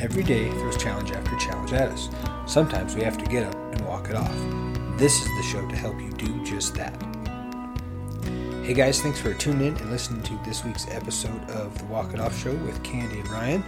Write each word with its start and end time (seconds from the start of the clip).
Every 0.00 0.22
day 0.22 0.48
throws 0.50 0.76
challenge 0.76 1.10
after 1.10 1.36
challenge 1.38 1.72
at 1.72 1.88
us. 1.88 2.08
Sometimes 2.46 2.94
we 2.94 3.02
have 3.02 3.18
to 3.18 3.24
get 3.24 3.42
up 3.42 3.56
and 3.74 3.84
walk 3.84 4.08
it 4.08 4.14
off. 4.14 4.32
This 4.96 5.20
is 5.20 5.26
the 5.26 5.42
show 5.42 5.66
to 5.68 5.74
help 5.74 6.00
you 6.00 6.12
do 6.12 6.44
just 6.44 6.76
that. 6.76 6.94
Hey 8.62 8.74
guys, 8.74 9.02
thanks 9.02 9.18
for 9.20 9.34
tuning 9.34 9.66
in 9.66 9.76
and 9.78 9.90
listening 9.90 10.22
to 10.22 10.38
this 10.44 10.64
week's 10.64 10.86
episode 10.88 11.42
of 11.50 11.76
the 11.78 11.84
Walk 11.86 12.14
It 12.14 12.20
Off 12.20 12.40
Show 12.40 12.54
with 12.54 12.80
Candy 12.84 13.18
and 13.18 13.28
Ryan. 13.28 13.64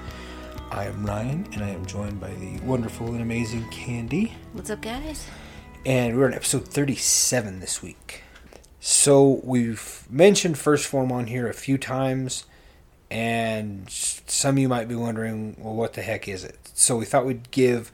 I 0.71 0.85
am 0.85 1.05
Ryan, 1.05 1.49
and 1.53 1.65
I 1.65 1.71
am 1.71 1.85
joined 1.85 2.21
by 2.21 2.33
the 2.35 2.61
wonderful 2.61 3.09
and 3.09 3.23
amazing 3.23 3.69
Candy. 3.71 4.37
What's 4.53 4.71
up, 4.71 4.83
guys? 4.83 5.27
And 5.85 6.17
we're 6.17 6.27
on 6.27 6.35
episode 6.35 6.69
37 6.69 7.59
this 7.59 7.83
week. 7.83 8.23
So 8.79 9.41
we've 9.43 10.07
mentioned 10.09 10.55
1st 10.55 10.87
Phorm 10.87 11.11
on 11.11 11.27
here 11.27 11.49
a 11.49 11.55
few 11.55 11.77
times, 11.77 12.45
and 13.11 13.91
some 13.91 14.57
of 14.57 14.59
you 14.59 14.69
might 14.69 14.89
be 14.89 14.95
wondering, 14.95 15.57
well, 15.59 15.75
what 15.75 15.95
the 15.95 16.03
heck 16.03 16.29
is 16.29 16.45
it? 16.45 16.59
So 16.75 16.97
we 16.97 17.05
thought 17.05 17.27
we'd 17.27 17.51
give 17.51 17.91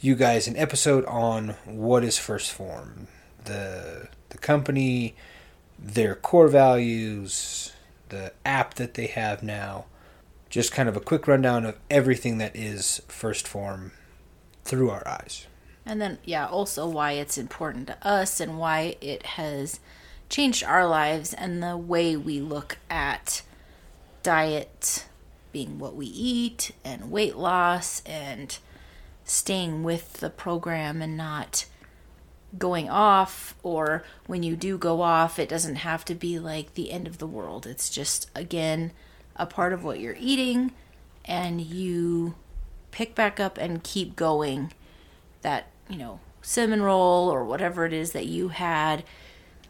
you 0.00 0.14
guys 0.14 0.48
an 0.48 0.56
episode 0.56 1.04
on 1.04 1.50
what 1.64 2.02
is 2.02 2.16
1st 2.16 2.50
Phorm, 2.50 3.06
the 3.44 4.08
the 4.30 4.38
company, 4.38 5.14
their 5.78 6.14
core 6.14 6.48
values, 6.48 7.72
the 8.08 8.32
app 8.44 8.74
that 8.74 8.94
they 8.94 9.06
have 9.06 9.42
now, 9.42 9.86
just 10.48 10.72
kind 10.72 10.88
of 10.88 10.96
a 10.96 11.00
quick 11.00 11.26
rundown 11.26 11.64
of 11.64 11.78
everything 11.90 12.38
that 12.38 12.54
is 12.56 13.02
1st 13.08 13.46
Phorm 13.46 13.92
through 14.64 14.90
our 14.90 15.06
eyes. 15.06 15.46
And 15.84 16.00
then, 16.00 16.18
yeah, 16.24 16.46
also 16.46 16.88
why 16.88 17.12
it's 17.12 17.38
important 17.38 17.88
to 17.88 18.06
us 18.06 18.40
and 18.40 18.58
why 18.58 18.96
it 19.00 19.24
has 19.24 19.80
changed 20.28 20.62
our 20.62 20.86
lives 20.86 21.34
and 21.34 21.62
the 21.62 21.76
way 21.76 22.16
we 22.16 22.40
look 22.40 22.78
at 22.88 23.42
diet 24.22 25.06
being 25.52 25.78
what 25.78 25.94
we 25.94 26.06
eat 26.06 26.72
and 26.84 27.10
weight 27.10 27.36
loss 27.36 28.02
and 28.06 28.58
staying 29.24 29.82
with 29.82 30.14
the 30.14 30.30
program 30.30 31.02
and 31.02 31.16
not 31.16 31.66
going 32.58 32.88
off 32.88 33.54
or 33.62 34.02
when 34.26 34.42
you 34.42 34.56
do 34.56 34.76
go 34.76 35.02
off 35.02 35.38
it 35.38 35.48
doesn't 35.48 35.76
have 35.76 36.04
to 36.04 36.14
be 36.16 36.38
like 36.38 36.74
the 36.74 36.90
end 36.90 37.06
of 37.06 37.18
the 37.18 37.26
world. 37.26 37.66
It's 37.66 37.88
just 37.90 38.30
again 38.34 38.92
a 39.36 39.46
part 39.46 39.72
of 39.72 39.84
what 39.84 40.00
you're 40.00 40.16
eating 40.18 40.72
and 41.24 41.60
you 41.60 42.34
pick 42.90 43.14
back 43.14 43.38
up 43.38 43.56
and 43.58 43.84
keep 43.84 44.16
going. 44.16 44.72
That 45.42 45.68
you 45.88 45.96
know 45.96 46.20
cinnamon 46.42 46.82
roll 46.82 47.28
or 47.28 47.44
whatever 47.44 47.86
it 47.86 47.92
is 47.92 48.12
that 48.12 48.26
you 48.26 48.48
had 48.48 49.04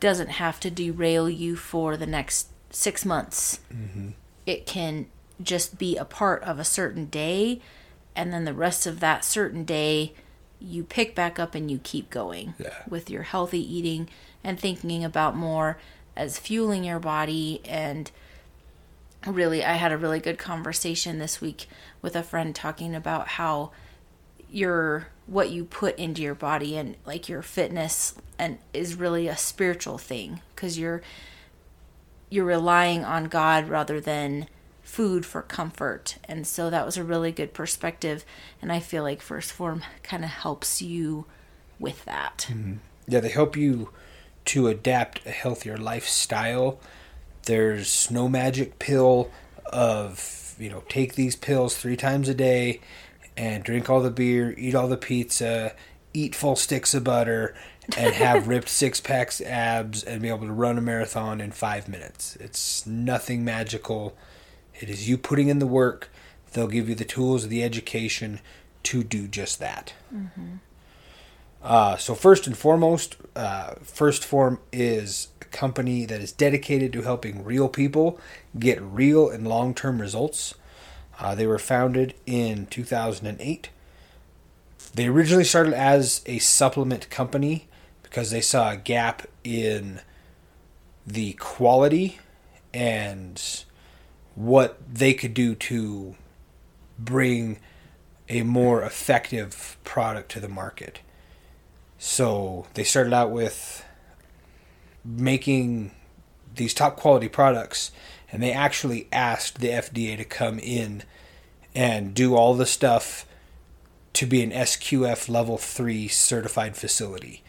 doesn't 0.00 0.30
have 0.30 0.58
to 0.60 0.70
derail 0.70 1.28
you 1.28 1.56
for 1.56 1.96
the 1.96 2.06
next 2.06 2.48
six 2.70 3.04
months. 3.04 3.60
Mm-hmm. 3.72 4.10
It 4.46 4.66
can 4.66 5.06
just 5.42 5.78
be 5.78 5.96
a 5.96 6.04
part 6.04 6.42
of 6.44 6.58
a 6.58 6.64
certain 6.64 7.06
day 7.06 7.60
and 8.14 8.32
then 8.32 8.44
the 8.44 8.52
rest 8.54 8.86
of 8.86 9.00
that 9.00 9.24
certain 9.24 9.64
day 9.64 10.12
you 10.60 10.84
pick 10.84 11.14
back 11.14 11.38
up 11.38 11.54
and 11.54 11.70
you 11.70 11.78
keep 11.82 12.10
going 12.10 12.54
Yeah. 12.58 12.74
with 12.88 13.08
your 13.08 13.22
healthy 13.22 13.60
eating 13.60 14.08
and 14.44 14.58
thinking 14.60 15.04
about 15.04 15.34
more 15.36 15.78
as 16.16 16.38
fueling 16.38 16.84
your 16.84 16.98
body 16.98 17.60
and 17.64 18.10
really 19.26 19.64
i 19.64 19.74
had 19.74 19.92
a 19.92 19.98
really 19.98 20.18
good 20.20 20.38
conversation 20.38 21.18
this 21.18 21.40
week 21.40 21.66
with 22.02 22.16
a 22.16 22.22
friend 22.22 22.54
talking 22.54 22.94
about 22.94 23.28
how 23.28 23.70
your 24.50 25.06
what 25.26 25.50
you 25.50 25.64
put 25.64 25.96
into 25.98 26.20
your 26.22 26.34
body 26.34 26.76
and 26.76 26.96
like 27.06 27.28
your 27.28 27.42
fitness 27.42 28.14
and 28.38 28.58
is 28.74 28.94
really 28.96 29.28
a 29.28 29.36
spiritual 29.36 29.96
thing 29.98 30.40
because 30.54 30.78
you're 30.78 31.00
you're 32.30 32.44
relying 32.44 33.04
on 33.04 33.24
god 33.24 33.68
rather 33.68 34.00
than 34.00 34.46
food 34.90 35.24
for 35.24 35.42
comfort. 35.42 36.16
And 36.24 36.46
so 36.46 36.68
that 36.68 36.84
was 36.84 36.96
a 36.96 37.04
really 37.04 37.30
good 37.30 37.54
perspective. 37.54 38.24
And 38.60 38.72
i 38.72 38.80
feel 38.80 39.04
like 39.04 39.20
1st 39.20 39.52
Phorm 39.52 39.82
kind 40.02 40.24
of 40.24 40.30
helps 40.30 40.82
you 40.82 41.26
with 41.78 42.04
that. 42.06 42.48
Mm-hmm. 42.50 42.74
Yeah, 43.06 43.20
they 43.20 43.28
help 43.28 43.56
you 43.56 43.90
to 44.46 44.68
adapt 44.68 45.24
a 45.26 45.30
healthier 45.30 45.76
lifestyle. 45.76 46.80
There's 47.44 48.10
no 48.10 48.28
magic 48.28 48.78
pill 48.78 49.30
of, 49.66 50.54
you 50.58 50.68
know, 50.68 50.82
take 50.88 51.14
these 51.14 51.36
pills 51.36 51.76
three 51.76 51.96
times 51.96 52.28
a 52.28 52.34
day 52.34 52.80
and 53.36 53.64
drink 53.64 53.88
all 53.88 54.00
the 54.00 54.10
beer, 54.10 54.54
eat 54.58 54.74
all 54.74 54.88
the 54.88 54.96
pizza, 54.96 55.74
eat 56.12 56.34
full 56.34 56.56
sticks 56.56 56.94
of 56.94 57.04
butter, 57.04 57.54
and 57.96 58.14
have 58.14 58.48
ripped 58.48 58.68
six 58.68 59.00
packs 59.00 59.40
abs 59.40 60.02
and 60.02 60.22
be 60.22 60.28
able 60.28 60.46
to 60.46 60.52
run 60.52 60.78
a 60.78 60.80
marathon 60.80 61.40
in 61.40 61.50
five 61.52 61.88
minutes. 61.88 62.36
It's 62.36 62.86
nothing 62.86 63.44
magical. 63.44 64.16
It 64.80 64.88
is 64.88 65.08
you 65.08 65.18
putting 65.18 65.48
in 65.48 65.58
the 65.58 65.66
work. 65.66 66.10
They'll 66.52 66.68
give 66.68 66.88
you 66.88 66.94
the 66.94 67.04
tools, 67.04 67.48
the 67.48 67.62
education 67.62 68.40
to 68.84 69.04
do 69.04 69.28
just 69.28 69.58
that. 69.60 69.94
Uh, 71.62 71.96
so 71.96 72.14
first 72.14 72.46
and 72.46 72.56
foremost, 72.56 73.16
uh, 73.36 73.74
1st 73.82 74.24
Phorm 74.24 74.60
is 74.72 75.28
a 75.42 75.44
company 75.46 76.06
that 76.06 76.20
is 76.20 76.32
dedicated 76.32 76.92
to 76.94 77.02
helping 77.02 77.44
real 77.44 77.68
people 77.68 78.18
get 78.58 78.80
real 78.80 79.28
and 79.28 79.46
long-term 79.46 80.00
results. 80.00 80.54
Uh, 81.18 81.34
they 81.34 81.46
were 81.46 81.58
founded 81.58 82.14
in 82.24 82.66
2008. 82.66 83.68
They 84.94 85.06
originally 85.06 85.44
started 85.44 85.74
as 85.74 86.22
a 86.24 86.38
supplement 86.38 87.10
company 87.10 87.68
because 88.10 88.30
they 88.30 88.40
saw 88.40 88.72
a 88.72 88.76
gap 88.76 89.26
in 89.44 90.00
the 91.06 91.32
quality 91.34 92.18
and 92.74 93.64
what 94.34 94.78
they 94.92 95.14
could 95.14 95.32
do 95.32 95.54
to 95.54 96.16
bring 96.98 97.58
a 98.28 98.42
more 98.42 98.82
effective 98.82 99.78
product 99.84 100.30
to 100.32 100.40
the 100.40 100.48
market. 100.48 101.00
So 101.98 102.66
they 102.74 102.84
started 102.84 103.12
out 103.12 103.30
with 103.30 103.84
making 105.04 105.92
these 106.54 106.74
top 106.74 106.96
quality 106.96 107.28
products, 107.28 107.92
and 108.32 108.42
they 108.42 108.52
actually 108.52 109.08
asked 109.12 109.60
the 109.60 109.68
FDA 109.68 110.16
to 110.16 110.24
come 110.24 110.58
in 110.58 111.04
and 111.74 112.12
do 112.12 112.34
all 112.34 112.54
the 112.54 112.66
stuff 112.66 113.24
to 114.14 114.26
be 114.26 114.42
an 114.42 114.50
SQF 114.50 115.28
level 115.28 115.56
3 115.56 116.08
certified 116.08 116.76
facility. 116.76 117.44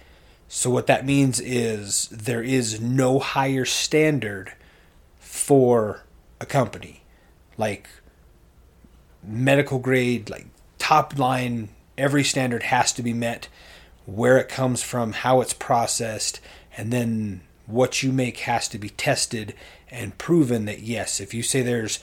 So 0.53 0.69
what 0.69 0.87
that 0.87 1.05
means 1.05 1.39
is 1.39 2.09
there 2.09 2.43
is 2.43 2.81
no 2.81 3.19
higher 3.19 3.63
standard 3.63 4.51
for 5.17 6.03
a 6.41 6.45
company. 6.45 7.03
Like 7.57 7.87
medical 9.23 9.79
grade, 9.79 10.29
like 10.29 10.47
top 10.77 11.17
line, 11.17 11.69
every 11.97 12.25
standard 12.25 12.63
has 12.63 12.91
to 12.93 13.01
be 13.01 13.13
met. 13.13 13.47
Where 14.05 14.37
it 14.39 14.49
comes 14.49 14.83
from, 14.83 15.13
how 15.13 15.39
it's 15.39 15.53
processed, 15.53 16.41
and 16.75 16.91
then 16.91 17.43
what 17.65 18.03
you 18.03 18.11
make 18.11 18.39
has 18.39 18.67
to 18.67 18.77
be 18.77 18.89
tested 18.89 19.53
and 19.89 20.17
proven 20.17 20.65
that 20.65 20.81
yes, 20.81 21.21
if 21.21 21.33
you 21.33 21.43
say 21.43 21.61
there's 21.61 21.99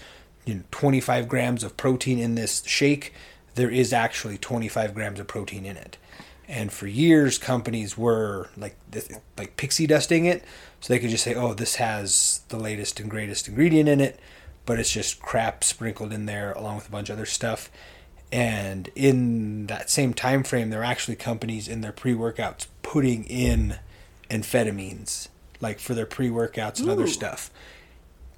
you 0.47 0.55
know, 0.55 0.63
25 0.71 1.29
grams 1.29 1.63
of 1.63 1.77
protein 1.77 2.19
in 2.19 2.35
this 2.35 2.65
shake, 2.65 3.13
there 3.57 3.71
is 3.71 3.93
actually 3.93 4.39
25 4.39 4.95
grams 4.95 5.21
of 5.21 5.27
protein 5.27 5.67
in 5.67 5.77
it. 5.77 5.99
And 6.49 6.73
for 6.73 6.87
years, 6.87 7.37
companies 7.37 7.99
were 7.99 8.49
like 8.57 8.77
like 9.37 9.57
pixie 9.59 9.87
dusting 9.87 10.25
it, 10.25 10.43
so 10.81 10.93
they 10.93 10.99
could 10.99 11.11
just 11.11 11.25
say, 11.25 11.35
"Oh, 11.35 11.53
this 11.53 11.75
has 11.77 12.41
the 12.49 12.57
latest 12.57 12.99
and 13.01 13.11
greatest 13.11 13.49
ingredient 13.49 13.89
in 13.89 14.01
it," 14.01 14.19
but 14.65 14.81
it's 14.81 14.91
just 14.91 15.21
crap 15.21 15.63
sprinkled 15.63 16.13
in 16.13 16.25
there 16.25 16.53
along 16.53 16.77
with 16.77 16.89
a 16.89 16.91
bunch 16.91 17.11
of 17.11 17.17
other 17.19 17.27
stuff. 17.27 17.71
And 18.33 18.91
in 18.95 19.67
that 19.67 19.91
same 19.91 20.15
time 20.15 20.43
frame, 20.43 20.71
there 20.71 20.81
are 20.81 20.85
actually 20.85 21.17
companies 21.17 21.69
in 21.69 21.81
their 21.81 21.93
pre-workouts 21.93 22.67
putting 22.83 23.25
in 23.25 23.79
amphetamines, 24.31 25.29
like 25.61 25.79
for 25.79 25.95
their 25.95 26.07
pre-workouts 26.07 26.81
and 26.81 26.91
other 26.91 27.07
stuff, 27.07 27.51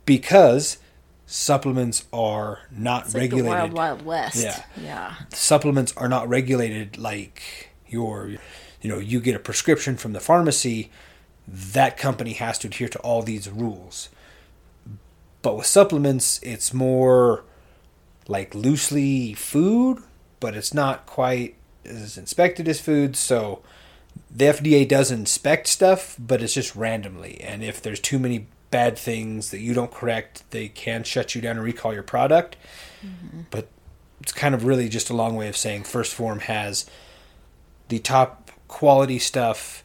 because 0.04 0.78
supplements 1.26 2.06
are 2.12 2.60
not 2.72 3.06
it's 3.06 3.14
like 3.14 3.22
regulated 3.22 3.46
the 3.46 3.50
wild 3.50 3.72
wild 3.72 4.02
west. 4.02 4.42
Yeah. 4.42 4.62
yeah. 4.80 5.14
Supplements 5.32 5.92
are 5.96 6.08
not 6.08 6.28
regulated 6.28 6.98
like 6.98 7.69
your 7.92 8.28
you 8.80 8.88
know 8.88 8.98
you 8.98 9.20
get 9.20 9.34
a 9.34 9.40
prescription 9.40 9.96
from 9.96 10.12
the 10.12 10.20
pharmacy 10.20 10.90
that 11.48 11.96
company 11.96 12.34
has 12.34 12.58
to 12.58 12.68
adhere 12.68 12.88
to 12.88 12.98
all 13.00 13.22
these 13.22 13.48
rules. 13.48 14.08
But 15.42 15.56
with 15.56 15.66
supplements 15.66 16.40
it's 16.42 16.74
more 16.74 17.44
like 18.28 18.54
loosely 18.54 19.34
food 19.34 20.02
but 20.38 20.54
it's 20.54 20.72
not 20.72 21.06
quite 21.06 21.56
as 21.84 22.16
inspected 22.16 22.68
as 22.68 22.80
food. 22.80 23.16
So 23.16 23.62
the 24.30 24.46
FDA 24.46 24.86
does 24.86 25.10
inspect 25.10 25.66
stuff 25.66 26.16
but 26.18 26.42
it's 26.42 26.54
just 26.54 26.76
randomly. 26.76 27.40
And 27.40 27.62
if 27.62 27.82
there's 27.82 28.00
too 28.00 28.18
many 28.18 28.46
bad 28.70 28.96
things 28.96 29.50
that 29.50 29.60
you 29.60 29.74
don't 29.74 29.90
correct 29.90 30.44
they 30.50 30.68
can 30.68 31.02
shut 31.02 31.34
you 31.34 31.40
down 31.40 31.56
and 31.56 31.64
recall 31.64 31.92
your 31.92 32.02
product. 32.02 32.56
Mm-hmm. 33.04 33.42
But 33.50 33.68
it's 34.20 34.32
kind 34.32 34.54
of 34.54 34.64
really 34.64 34.88
just 34.88 35.10
a 35.10 35.14
long 35.14 35.34
way 35.34 35.48
of 35.48 35.56
saying 35.56 35.84
1st 35.84 36.12
Phorm 36.12 36.40
has 36.40 36.86
the 37.90 37.98
top 37.98 38.50
quality 38.68 39.18
stuff. 39.18 39.84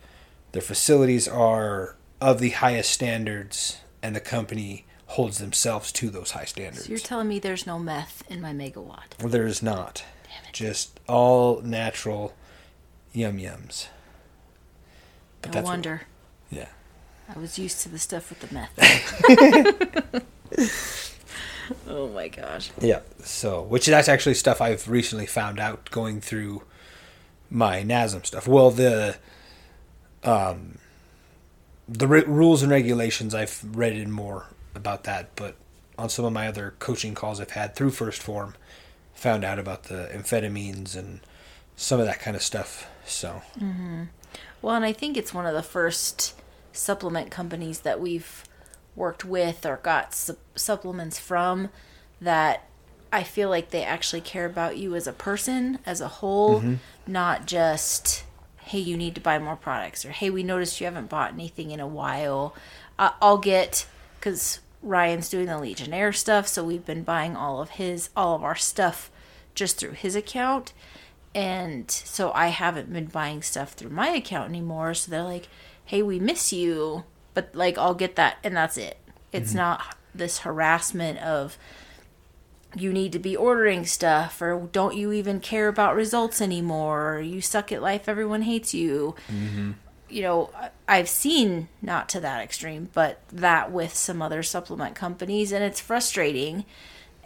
Their 0.54 0.62
facilities 0.62 1.28
are 1.28 1.98
of 2.22 2.40
the 2.40 2.52
highest 2.52 2.92
standards, 2.92 3.82
and 4.02 4.16
the 4.16 4.22
company 4.22 4.86
holds 5.08 5.40
themselves 5.40 5.92
to 5.92 6.10
those 6.10 6.32
high 6.32 6.46
standards. 6.46 6.86
So 6.86 6.90
you're 6.92 7.00
telling 7.00 7.28
me 7.28 7.40
there's 7.40 7.68
no 7.68 7.78
meth 7.78 8.24
in 8.30 8.42
my 8.42 8.54
megawatt? 8.54 9.20
well, 9.20 9.30
there 9.30 9.46
is 9.46 9.62
not. 9.62 10.04
Damn 10.24 10.46
it. 10.50 10.54
just 10.54 11.00
all 11.08 11.62
natural 11.62 12.34
yum 13.12 13.38
yums. 13.38 13.88
no 15.44 15.52
that's 15.52 15.56
what- 15.58 15.66
wonder. 15.66 16.02
Yeah. 16.50 16.70
I 17.36 17.40
was 17.40 17.58
used 17.58 17.82
to 17.82 17.90
the 17.90 17.98
stuff 18.00 18.30
with 18.30 18.40
the 18.40 18.54
meth. 18.54 20.24
oh 21.88 22.10
my 22.10 22.28
gosh. 22.28 22.70
Yeah. 22.80 23.00
So, 23.24 23.64
which 23.64 23.88
that's 23.88 24.08
actually 24.08 24.36
stuff 24.36 24.62
I've 24.62 24.88
recently 24.88 25.26
found 25.26 25.60
out 25.60 25.90
going 25.90 26.22
through 26.22 26.62
my 27.50 27.84
NASM 27.84 28.26
stuff. 28.26 28.48
Well, 28.48 28.72
the 28.72 29.18
um 30.24 30.78
the 31.88 32.08
re- 32.08 32.24
rules 32.24 32.64
and 32.64 32.72
regulations 32.72 33.36
I've 33.36 33.64
read 33.76 33.94
in 33.94 34.12
more 34.12 34.48
about 34.74 35.04
that, 35.04 35.36
but 35.36 35.56
on 35.98 36.10
some 36.10 36.26
of 36.26 36.34
my 36.34 36.48
other 36.48 36.74
coaching 36.80 37.14
calls 37.14 37.40
I've 37.40 37.52
had 37.52 37.76
through 37.76 37.92
1st 37.92 38.18
Phorm, 38.18 38.56
found 39.14 39.44
out 39.44 39.60
about 39.60 39.84
the 39.84 40.10
amphetamines 40.14 40.96
and 40.96 41.22
some 41.76 42.00
of 42.00 42.06
that 42.06 42.20
kind 42.20 42.36
of 42.36 42.42
stuff. 42.42 42.90
So, 43.06 43.44
mm-hmm. 43.58 44.04
Well, 44.62 44.76
and 44.76 44.84
I 44.84 44.94
think 44.94 45.16
it's 45.16 45.34
one 45.34 45.46
of 45.46 45.54
the 45.54 45.64
first 45.64 46.34
supplement 46.74 47.32
companies 47.32 47.82
that 47.82 48.02
we've 48.02 48.44
worked 48.96 49.24
with 49.24 49.66
or 49.66 49.78
got 49.78 50.14
su- 50.14 50.38
supplements 50.56 51.20
from 51.20 51.70
that 52.20 52.68
I 53.16 53.24
feel 53.24 53.50
like 53.50 53.70
they 53.70 53.84
actually 53.84 54.22
care 54.22 54.46
about 54.46 54.78
you 54.78 54.96
as 54.96 55.08
a 55.08 55.14
person, 55.14 55.80
as 55.86 56.02
a 56.02 56.08
whole, 56.08 56.60
not 57.08 57.46
just, 57.46 58.24
hey, 58.62 58.80
you 58.80 58.98
need 58.98 59.16
to 59.16 59.22
buy 59.22 59.40
more 59.40 59.56
products 59.56 60.06
or 60.06 60.12
hey, 60.12 60.30
we 60.30 60.44
noticed 60.44 60.80
you 60.80 60.86
haven't 60.86 61.10
bought 61.10 61.34
anything 61.34 61.72
in 61.72 61.80
a 61.80 61.88
while. 61.88 62.56
Uh, 63.00 63.12
I'll 63.22 63.38
get, 63.38 63.88
because 64.20 64.60
Ryan's 64.82 65.30
doing 65.30 65.48
the 65.48 65.58
Legionnaire 65.58 66.14
stuff, 66.14 66.48
so 66.48 66.64
we've 66.64 66.86
been 66.86 67.04
buying 67.04 67.36
all 67.36 67.62
of 67.62 67.72
his, 67.72 68.10
all 68.16 68.36
of 68.36 68.44
our 68.44 68.56
stuff 68.56 69.10
just 69.54 69.78
through 69.78 69.92
his 69.92 70.16
account 70.16 70.74
and 71.36 71.92
so 71.92 72.32
I 72.34 72.48
haven't 72.48 72.92
been 72.94 73.08
buying 73.08 73.42
stuff 73.42 73.74
through 73.74 73.90
my 73.90 74.08
account 74.08 74.50
anymore. 74.50 74.94
So 74.94 75.12
they're 75.12 75.22
like, 75.22 75.50
"Hey, 75.84 76.02
we 76.02 76.18
miss 76.18 76.54
you," 76.54 77.04
but 77.34 77.50
like 77.54 77.78
I'll 77.78 77.94
get 77.94 78.16
that, 78.16 78.38
and 78.42 78.56
that's 78.56 78.78
it. 78.78 78.98
It's 79.34 79.54
not 79.54 79.98
this 80.16 80.40
harassment 80.40 81.20
of 81.20 81.58
you 82.76 82.92
need 82.92 83.12
to 83.14 83.20
be 83.20 83.36
ordering 83.36 83.86
stuff, 83.86 84.42
or 84.42 84.68
don't 84.72 84.96
you 84.96 85.12
even 85.12 85.40
care 85.40 85.68
about 85.68 85.96
results 85.96 86.42
anymore? 86.42 87.16
Or 87.16 87.22
you 87.22 87.42
suck 87.42 87.72
at 87.72 87.82
life. 87.82 88.10
Everyone 88.10 88.42
hates 88.42 88.74
you. 88.74 89.16
Mm-hmm. 89.30 89.72
You 90.10 90.22
know, 90.22 90.52
I've 90.88 91.10
seen 91.10 91.68
not 91.82 92.10
to 92.10 92.20
that 92.20 92.44
extreme, 92.44 92.90
but 92.94 93.22
that 93.32 93.72
with 93.72 93.96
some 93.96 94.22
other 94.22 94.44
supplement 94.44 94.96
companies, 94.96 95.52
and 95.52 95.64
it's 95.64 95.80
frustrating. 95.80 96.66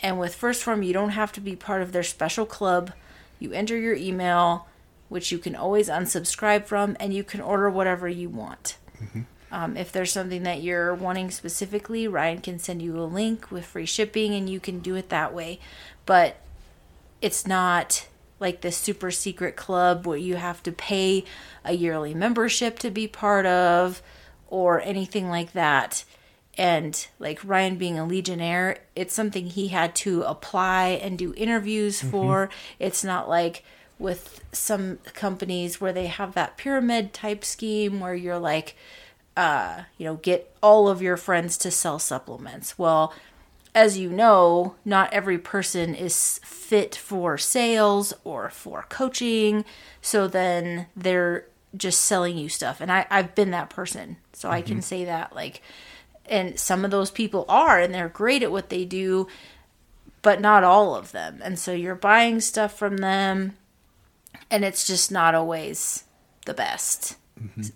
And 0.02 0.20
with 0.20 0.40
1st 0.40 0.64
Phorm, 0.64 0.84
you 0.84 0.94
don't 0.94 1.10
have 1.10 1.32
to 1.34 1.42
be 1.42 1.56
part 1.56 1.82
of 1.82 1.92
their 1.92 2.04
special 2.04 2.46
club. 2.46 2.94
You 3.38 3.52
enter 3.52 3.78
your 3.78 3.96
email, 3.96 4.68
which 5.10 5.32
you 5.32 5.40
can 5.40 5.56
always 5.56 5.90
unsubscribe 5.90 6.68
from, 6.68 6.96
and 7.00 7.14
you 7.14 7.24
can 7.24 7.42
order 7.42 7.70
whatever 7.70 8.08
you 8.08 8.30
want. 8.30 8.78
Mm-hmm. 9.02 9.22
Um, 9.52 9.76
if 9.78 9.92
there's 9.92 10.12
something 10.12 10.44
that 10.44 10.62
you're 10.62 10.94
wanting 10.94 11.32
specifically, 11.32 12.08
Ryan 12.08 12.40
can 12.42 12.60
send 12.60 12.82
you 12.82 13.00
a 13.00 13.04
link 13.04 13.50
with 13.50 13.66
free 13.66 13.86
shipping, 13.86 14.34
and 14.36 14.50
you 14.50 14.60
can 14.60 14.80
do 14.80 14.96
it 14.96 15.10
that 15.10 15.34
way. 15.34 15.60
But 16.06 16.38
it's 17.22 17.48
not 17.48 18.08
like 18.40 18.62
this 18.62 18.78
super 18.78 19.12
secret 19.12 19.56
club 19.56 20.08
where 20.08 20.18
you 20.18 20.36
have 20.36 20.64
to 20.64 20.72
pay 20.72 21.26
a 21.66 21.74
yearly 21.74 22.14
membership 22.14 22.80
to 22.80 22.90
be 22.90 23.08
part 23.08 23.46
of 23.46 24.02
or 24.48 24.82
anything 24.82 25.30
like 25.30 25.54
that. 25.54 26.04
And 26.58 27.08
like 27.20 27.40
Ryan 27.44 27.78
being 27.78 27.98
a 27.98 28.06
Legionnaire, 28.06 28.80
it's 28.96 29.14
something 29.14 29.46
he 29.48 29.70
had 29.70 29.96
to 29.96 30.24
apply 30.24 31.00
and 31.02 31.18
do 31.18 31.34
interviews 31.36 32.02
for. 32.02 32.50
It's 32.80 33.04
not 33.04 33.30
like 33.30 33.64
with 33.98 34.44
some 34.52 34.98
companies 35.14 35.80
where 35.80 35.94
they 35.94 36.08
have 36.08 36.34
that 36.34 36.58
pyramid 36.58 37.14
type 37.14 37.46
scheme 37.46 38.00
where 38.00 38.16
you're 38.16 38.40
like, 38.40 38.76
uh, 39.40 39.84
you 39.98 40.04
know, 40.04 40.16
get 40.16 40.54
all 40.62 40.90
of 40.90 41.02
your 41.02 41.16
friends 41.16 41.58
to 41.58 41.72
sell 41.72 41.98
supplements. 41.98 42.78
Well, 42.78 43.14
as 43.74 43.98
you 43.98 44.10
know, 44.10 44.76
not 44.84 45.14
every 45.14 45.38
person 45.38 45.96
is 45.96 46.42
fit 46.44 46.94
for 46.94 47.38
sales 47.38 48.14
or 48.26 48.50
for 48.50 48.86
coaching. 48.90 49.64
So 50.02 50.28
then 50.28 50.88
they're 50.94 51.46
just 51.78 52.02
selling 52.02 52.38
you 52.38 52.50
stuff. 52.50 52.82
And 52.82 52.92
I, 52.92 53.08
I've 53.10 53.34
been 53.34 53.52
that 53.52 53.70
person. 53.70 54.18
So 54.34 54.50
I 54.50 54.62
can 54.62 54.82
say 54.82 55.06
that. 55.06 55.34
Like, 55.34 55.62
and 56.26 56.60
some 56.60 56.84
of 56.84 56.92
those 56.92 57.10
people 57.10 57.46
are, 57.48 57.80
and 57.80 57.94
they're 57.94 58.10
great 58.10 58.44
at 58.44 58.52
what 58.52 58.68
they 58.68 58.84
do, 58.84 59.28
but 60.22 60.42
not 60.42 60.66
all 60.66 60.96
of 60.96 61.14
them. 61.14 61.40
And 61.42 61.58
so 61.58 61.72
you're 61.72 61.96
buying 61.96 62.42
stuff 62.42 62.78
from 62.78 62.98
them, 62.98 63.56
and 64.52 64.66
it's 64.66 64.86
just 64.86 65.14
not 65.14 65.34
always 65.34 66.04
the 66.46 66.54
best. 66.54 67.16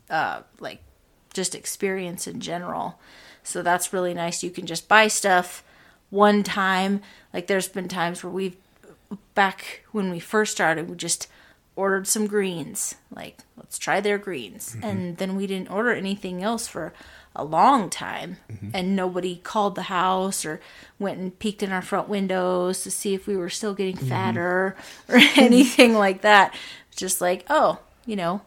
Uh, 0.09 0.41
like, 0.59 0.81
just 1.33 1.55
experience 1.55 2.27
in 2.27 2.39
general. 2.39 2.99
So 3.43 3.61
that's 3.61 3.91
really 3.91 4.13
nice. 4.13 4.43
You 4.43 4.51
can 4.51 4.65
just 4.65 4.87
buy 4.87 5.07
stuff 5.07 5.63
one 6.09 6.43
time. 6.43 7.01
Like 7.33 7.47
there's 7.47 7.67
been 7.67 7.87
times 7.87 8.23
where 8.23 8.31
we've 8.31 8.55
back 9.35 9.83
when 9.91 10.11
we 10.11 10.19
first 10.19 10.51
started, 10.53 10.89
we 10.89 10.95
just 10.95 11.27
ordered 11.75 12.07
some 12.07 12.27
greens. 12.27 12.95
Like 13.13 13.39
let's 13.57 13.77
try 13.77 13.99
their 13.99 14.17
greens, 14.17 14.75
mm-hmm. 14.75 14.85
and 14.85 15.17
then 15.17 15.35
we 15.35 15.47
didn't 15.47 15.71
order 15.71 15.91
anything 15.91 16.43
else 16.43 16.67
for 16.67 16.93
a 17.35 17.43
long 17.43 17.89
time, 17.89 18.37
mm-hmm. 18.51 18.69
and 18.73 18.95
nobody 18.95 19.37
called 19.37 19.75
the 19.75 19.83
house 19.83 20.45
or 20.45 20.61
went 20.99 21.19
and 21.19 21.37
peeked 21.39 21.63
in 21.63 21.71
our 21.71 21.81
front 21.81 22.07
windows 22.07 22.83
to 22.83 22.91
see 22.91 23.13
if 23.13 23.27
we 23.27 23.35
were 23.35 23.49
still 23.49 23.73
getting 23.73 23.97
mm-hmm. 23.97 24.09
fatter 24.09 24.75
or 25.09 25.15
anything 25.35 25.93
like 25.95 26.21
that. 26.21 26.53
Just 26.95 27.21
like 27.21 27.45
oh, 27.49 27.79
you 28.05 28.15
know, 28.15 28.41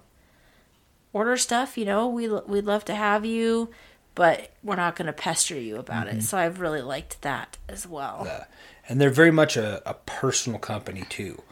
order 1.17 1.37
stuff, 1.37 1.79
you 1.79 1.85
know, 1.85 2.07
we 2.07 2.29
we'd 2.29 2.65
love 2.67 2.85
to 2.85 2.95
have 2.95 3.25
you, 3.25 3.71
but 4.15 4.53
we're 4.63 4.77
not 4.77 4.97
going 4.97 5.07
to 5.07 5.13
pester 5.13 5.59
you 5.59 5.77
about 5.77 6.09
it. 6.09 6.23
So 6.23 6.37
I've 6.37 6.61
really 6.61 6.83
liked 6.83 7.23
that 7.23 7.57
as 7.69 7.87
well. 7.87 8.27
uh, 8.29 8.45
and 8.89 9.01
they're 9.01 9.11
very 9.23 9.33
much 9.33 9.57
a, 9.57 9.83
a 9.89 9.95
personal 9.95 10.59
company 10.59 11.05
too, 11.09 11.43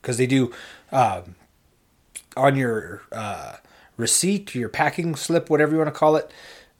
because 0.00 0.18
they 0.18 0.26
do 0.26 0.52
um, 0.92 1.34
on 2.36 2.56
your 2.56 3.02
uh, 3.10 3.56
receipt, 3.96 4.54
your 4.54 4.68
packing 4.68 5.16
slip, 5.16 5.48
whatever 5.50 5.72
you 5.72 5.78
want 5.78 5.92
to 5.92 5.98
call 5.98 6.16
it. 6.16 6.30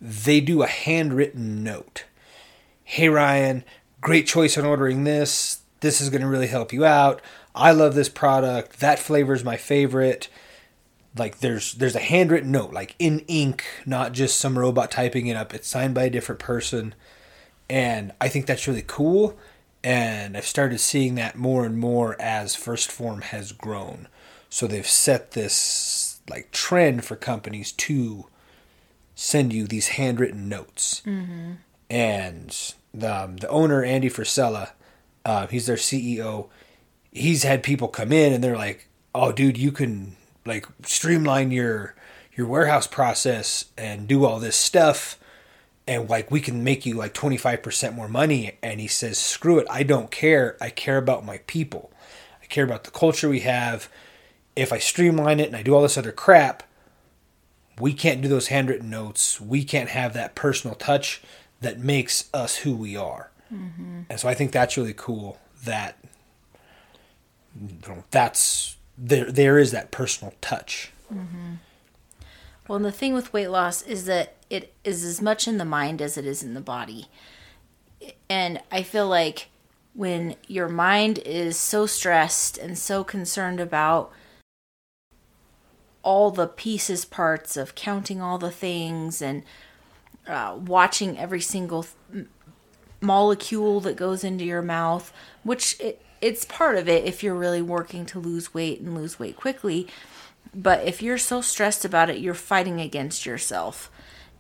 They 0.00 0.40
do 0.40 0.62
a 0.62 0.68
handwritten 0.68 1.64
note. 1.64 2.04
Hey 2.84 3.08
Ryan, 3.08 3.64
great 4.00 4.26
choice 4.26 4.56
on 4.58 4.64
ordering 4.64 5.04
this. 5.04 5.62
This 5.80 6.00
is 6.00 6.10
going 6.10 6.22
to 6.22 6.28
really 6.28 6.46
help 6.48 6.72
you 6.72 6.84
out. 6.84 7.20
I 7.54 7.72
love 7.72 7.94
this 7.94 8.08
product. 8.08 8.78
That 8.80 8.98
flavor 8.98 9.34
is 9.34 9.42
my 9.42 9.56
favorite 9.56 10.28
like 11.16 11.40
there's 11.40 11.74
there's 11.74 11.96
a 11.96 12.00
handwritten 12.00 12.52
note 12.52 12.72
like 12.72 12.94
in 12.98 13.20
ink 13.20 13.64
not 13.86 14.12
just 14.12 14.38
some 14.38 14.58
robot 14.58 14.90
typing 14.90 15.26
it 15.26 15.36
up. 15.36 15.54
It's 15.54 15.68
signed 15.68 15.94
by 15.94 16.04
a 16.04 16.10
different 16.10 16.40
person. 16.40 16.94
And 17.70 18.12
i 18.20 18.28
think 18.28 18.46
that's 18.46 18.66
really 18.68 18.84
cool. 18.86 19.36
And 19.82 20.36
i've 20.36 20.46
started 20.46 20.78
seeing 20.80 21.14
that 21.16 21.36
more 21.36 21.64
and 21.64 21.78
more 21.78 22.20
as 22.20 22.56
1st 22.56 22.88
Phorm 22.90 23.20
has 23.22 23.52
grown. 23.52 24.08
So 24.50 24.66
they've 24.66 24.86
set 24.86 25.32
this 25.32 26.20
like 26.28 26.50
trend 26.50 27.04
for 27.04 27.16
companies 27.16 27.72
to 27.72 28.26
send 29.14 29.52
you 29.52 29.66
these 29.66 29.88
handwritten 29.88 30.48
notes. 30.48 31.02
And 31.90 32.74
the, 32.94 33.24
um, 33.24 33.36
the 33.38 33.48
owner 33.48 33.82
andy 33.82 34.08
frisella 34.10 34.70
uh, 35.24 35.46
he's 35.46 35.66
their 35.66 35.76
ceo 35.76 36.48
he's 37.12 37.42
had 37.42 37.62
people 37.62 37.88
come 37.88 38.12
in 38.12 38.32
and 38.32 38.42
they're 38.42 38.56
like 38.56 38.88
oh 39.14 39.32
dude 39.32 39.58
you 39.58 39.72
can 39.72 40.16
like 40.48 40.66
streamline 40.82 41.50
your 41.50 41.94
your 42.34 42.46
warehouse 42.46 42.86
process 42.86 43.66
and 43.76 44.08
do 44.08 44.24
all 44.24 44.38
this 44.38 44.56
stuff 44.56 45.18
and 45.86 46.08
like 46.08 46.30
we 46.30 46.40
can 46.40 46.62
make 46.62 46.86
you 46.86 46.94
like 46.94 47.14
25% 47.14 47.94
more 47.94 48.08
money 48.08 48.58
and 48.62 48.80
he 48.80 48.86
says 48.86 49.18
screw 49.18 49.58
it 49.58 49.66
i 49.70 49.82
don't 49.82 50.10
care. 50.10 50.56
I 50.60 50.70
care 50.70 50.98
about 50.98 51.24
my 51.24 51.38
people. 51.46 51.92
I 52.42 52.46
care 52.46 52.64
about 52.64 52.84
the 52.84 52.90
culture 52.90 53.28
we 53.28 53.40
have. 53.40 53.88
If 54.56 54.72
i 54.72 54.78
streamline 54.78 55.40
it 55.40 55.48
and 55.48 55.56
i 55.56 55.62
do 55.62 55.74
all 55.74 55.82
this 55.82 55.98
other 55.98 56.12
crap 56.12 56.62
we 57.80 57.92
can't 57.92 58.20
do 58.20 58.26
those 58.26 58.48
handwritten 58.48 58.90
notes. 58.90 59.40
We 59.40 59.62
can't 59.62 59.90
have 59.90 60.12
that 60.14 60.34
personal 60.34 60.74
touch 60.74 61.22
that 61.60 61.78
makes 61.78 62.28
us 62.34 62.56
who 62.56 62.74
we 62.74 62.96
are. 62.96 63.30
Mm-hmm. 63.52 64.02
And 64.10 64.20
so 64.20 64.28
i 64.28 64.34
think 64.34 64.52
that's 64.52 64.76
really 64.76 64.94
cool 64.96 65.38
that 65.64 65.98
you 67.60 67.76
know, 67.88 68.04
that's 68.10 68.76
there 68.98 69.30
there 69.30 69.58
is 69.58 69.70
that 69.70 69.90
personal 69.90 70.34
touch 70.40 70.92
Well, 72.68 72.76
and 72.76 72.84
the 72.84 72.92
thing 72.92 73.14
with 73.14 73.32
weight 73.32 73.48
loss 73.48 73.80
is 73.80 74.04
that 74.04 74.34
it 74.50 74.74
is 74.84 75.02
as 75.02 75.22
much 75.22 75.48
in 75.48 75.56
the 75.56 75.64
mind 75.64 76.02
as 76.02 76.18
it 76.18 76.26
is 76.26 76.42
in 76.42 76.52
the 76.52 76.60
body. 76.60 77.06
And 78.28 78.60
I 78.70 78.82
feel 78.82 79.08
like 79.08 79.48
when 79.94 80.36
your 80.46 80.68
mind 80.68 81.18
is 81.24 81.56
so 81.56 81.86
stressed 81.86 82.58
and 82.58 82.78
so 82.78 83.02
concerned 83.02 83.58
about 83.58 84.12
all 86.02 86.30
the 86.30 86.46
pieces, 86.46 87.06
parts 87.06 87.56
of 87.56 87.74
counting 87.74 88.20
all 88.20 88.38
the 88.38 88.50
things 88.50 89.22
and 89.22 89.42
uh, 90.26 90.58
watching 90.60 91.18
every 91.18 91.40
single 91.40 91.86
th- 92.12 92.26
molecule 93.00 93.80
that 93.80 93.96
goes 93.96 94.22
into 94.22 94.44
your 94.44 94.62
mouth, 94.62 95.12
which 95.42 95.78
it, 95.80 96.02
it's 96.20 96.44
part 96.44 96.76
of 96.76 96.88
it 96.88 97.04
if 97.04 97.22
you're 97.22 97.34
really 97.34 97.62
working 97.62 98.06
to 98.06 98.18
lose 98.18 98.52
weight 98.54 98.80
and 98.80 98.94
lose 98.94 99.18
weight 99.18 99.36
quickly. 99.36 99.86
But 100.54 100.84
if 100.84 101.02
you're 101.02 101.18
so 101.18 101.40
stressed 101.40 101.84
about 101.84 102.10
it, 102.10 102.18
you're 102.18 102.34
fighting 102.34 102.80
against 102.80 103.26
yourself. 103.26 103.90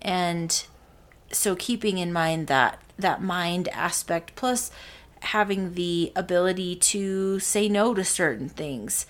And 0.00 0.64
so 1.30 1.54
keeping 1.54 1.98
in 1.98 2.12
mind 2.12 2.46
that 2.46 2.80
that 2.98 3.22
mind 3.22 3.68
aspect 3.68 4.34
plus 4.34 4.70
having 5.20 5.74
the 5.74 6.12
ability 6.16 6.76
to 6.76 7.38
say 7.40 7.68
no 7.68 7.94
to 7.94 8.04
certain 8.04 8.48
things. 8.48 9.06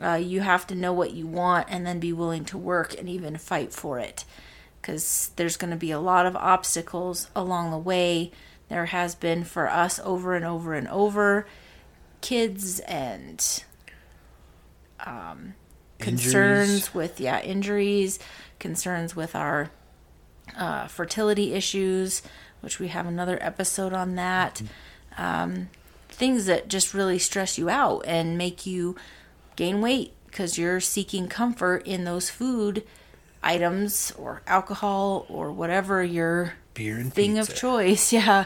Uh, 0.00 0.14
you 0.14 0.40
have 0.40 0.66
to 0.66 0.74
know 0.74 0.92
what 0.92 1.12
you 1.12 1.26
want 1.26 1.66
and 1.68 1.86
then 1.86 1.98
be 1.98 2.12
willing 2.12 2.44
to 2.44 2.56
work 2.56 2.96
and 2.96 3.08
even 3.08 3.36
fight 3.36 3.72
for 3.72 3.98
it 3.98 4.24
because 4.80 5.32
there's 5.36 5.56
going 5.56 5.70
to 5.70 5.76
be 5.76 5.90
a 5.90 5.98
lot 5.98 6.24
of 6.24 6.36
obstacles 6.36 7.28
along 7.34 7.70
the 7.70 7.78
way. 7.78 8.30
There 8.68 8.86
has 8.86 9.14
been 9.14 9.44
for 9.44 9.68
us 9.68 9.98
over 10.04 10.34
and 10.34 10.44
over 10.44 10.74
and 10.74 10.86
over 10.88 11.46
kids 12.20 12.80
and 12.80 13.62
um, 15.04 15.54
concerns 15.98 16.68
Injuries. 16.70 16.94
with 16.94 17.20
yeah 17.20 17.40
injuries, 17.40 18.18
concerns 18.58 19.14
with 19.16 19.34
our 19.34 19.70
uh, 20.56 20.86
fertility 20.88 21.54
issues, 21.54 22.22
which 22.60 22.78
we 22.78 22.88
have 22.88 23.06
another 23.06 23.38
episode 23.42 23.92
on 23.92 24.14
that. 24.16 24.62
Um, 25.16 25.68
things 26.08 26.46
that 26.46 26.68
just 26.68 26.94
really 26.94 27.18
stress 27.18 27.58
you 27.58 27.68
out 27.68 28.04
and 28.06 28.36
make 28.38 28.66
you 28.66 28.96
gain 29.56 29.80
weight 29.80 30.12
because 30.26 30.58
you're 30.58 30.80
seeking 30.80 31.28
comfort 31.28 31.86
in 31.86 32.04
those 32.04 32.30
food 32.30 32.84
items 33.42 34.12
or 34.18 34.42
alcohol 34.46 35.26
or 35.28 35.52
whatever 35.52 36.02
your 36.02 36.54
Beer 36.74 36.96
and 36.98 37.12
thing 37.12 37.36
pizza. 37.36 37.52
of 37.52 37.58
choice. 37.58 38.12
Yeah. 38.12 38.44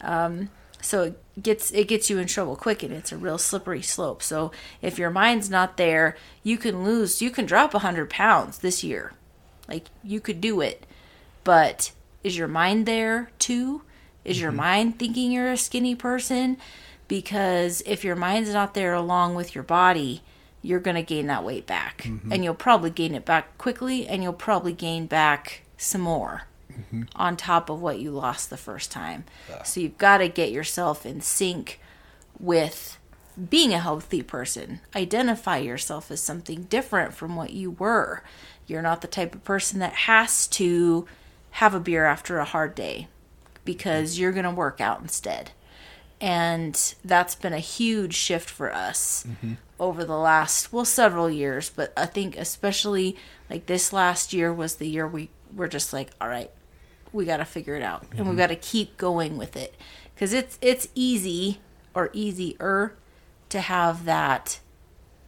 Um, 0.00 0.50
so 0.82 1.02
it 1.02 1.42
gets 1.42 1.70
it 1.72 1.88
gets 1.88 2.10
you 2.10 2.18
in 2.18 2.26
trouble 2.26 2.56
quick 2.56 2.82
and 2.82 2.92
it's 2.92 3.12
a 3.12 3.16
real 3.16 3.38
slippery 3.38 3.82
slope. 3.82 4.22
So 4.22 4.52
if 4.82 4.98
your 4.98 5.10
mind's 5.10 5.50
not 5.50 5.76
there, 5.76 6.16
you 6.42 6.58
can 6.58 6.84
lose 6.84 7.22
you 7.22 7.30
can 7.30 7.46
drop 7.46 7.74
a 7.74 7.80
hundred 7.80 8.10
pounds 8.10 8.58
this 8.58 8.82
year. 8.84 9.12
Like 9.68 9.86
you 10.02 10.20
could 10.20 10.40
do 10.40 10.60
it. 10.60 10.86
But 11.44 11.92
is 12.22 12.36
your 12.36 12.48
mind 12.48 12.86
there 12.86 13.30
too? 13.38 13.82
Is 14.24 14.40
your 14.40 14.50
mm-hmm. 14.50 14.58
mind 14.58 14.98
thinking 14.98 15.32
you're 15.32 15.52
a 15.52 15.56
skinny 15.56 15.94
person? 15.94 16.58
Because 17.08 17.82
if 17.86 18.04
your 18.04 18.16
mind's 18.16 18.52
not 18.52 18.74
there 18.74 18.94
along 18.94 19.34
with 19.34 19.54
your 19.54 19.64
body, 19.64 20.22
you're 20.62 20.80
going 20.80 20.94
to 20.96 21.02
gain 21.02 21.26
that 21.26 21.42
weight 21.42 21.66
back. 21.66 22.02
Mm-hmm. 22.02 22.30
And 22.32 22.44
you'll 22.44 22.54
probably 22.54 22.90
gain 22.90 23.14
it 23.14 23.24
back 23.24 23.56
quickly 23.58 24.06
and 24.06 24.22
you'll 24.22 24.32
probably 24.32 24.72
gain 24.72 25.06
back 25.06 25.62
some 25.76 26.02
more 26.02 26.42
Mm-hmm. 26.70 27.02
on 27.16 27.36
top 27.36 27.68
of 27.68 27.80
what 27.80 27.98
you 27.98 28.10
lost 28.10 28.50
the 28.50 28.56
first 28.56 28.90
time. 28.92 29.24
So 29.64 29.80
you've 29.80 29.98
got 29.98 30.18
to 30.18 30.28
get 30.28 30.52
yourself 30.52 31.04
in 31.04 31.20
sync 31.20 31.80
with 32.38 32.98
being 33.48 33.72
a 33.72 33.78
healthy 33.78 34.22
person. 34.22 34.80
Identify 34.94 35.58
yourself 35.58 36.10
as 36.10 36.20
something 36.22 36.64
different 36.64 37.14
from 37.14 37.36
what 37.36 37.52
you 37.52 37.70
were. 37.72 38.22
You're 38.66 38.82
not 38.82 39.00
the 39.00 39.08
type 39.08 39.34
of 39.34 39.44
person 39.44 39.78
that 39.80 39.92
has 39.92 40.46
to 40.48 41.06
have 41.52 41.74
a 41.74 41.80
beer 41.80 42.04
after 42.04 42.38
a 42.38 42.44
hard 42.44 42.74
day 42.74 43.08
because 43.64 44.18
you're 44.18 44.32
going 44.32 44.44
to 44.44 44.50
work 44.50 44.80
out 44.80 45.00
instead. 45.00 45.52
And 46.20 46.94
that's 47.04 47.34
been 47.34 47.54
a 47.54 47.60
huge 47.60 48.14
shift 48.14 48.50
for 48.50 48.72
us 48.72 49.24
mm-hmm. 49.26 49.54
over 49.78 50.04
the 50.04 50.18
last, 50.18 50.72
well, 50.72 50.84
several 50.84 51.30
years. 51.30 51.70
But 51.70 51.92
I 51.96 52.06
think 52.06 52.36
especially 52.36 53.16
like 53.48 53.66
this 53.66 53.92
last 53.92 54.32
year 54.32 54.52
was 54.52 54.76
the 54.76 54.88
year 54.88 55.08
we 55.08 55.30
were 55.54 55.68
just 55.68 55.92
like, 55.92 56.10
all 56.20 56.28
right, 56.28 56.50
we 57.12 57.24
got 57.24 57.38
to 57.38 57.44
figure 57.44 57.74
it 57.74 57.82
out 57.82 58.04
and 58.16 58.26
we've 58.26 58.34
mhm. 58.34 58.38
got 58.38 58.48
to 58.48 58.56
keep 58.56 58.96
going 58.96 59.36
with 59.36 59.56
it. 59.56 59.74
Because 60.14 60.32
it's 60.32 60.58
it's 60.60 60.88
easy 60.94 61.60
or 61.94 62.10
easier 62.12 62.94
to 63.48 63.60
have 63.60 64.04
that 64.04 64.60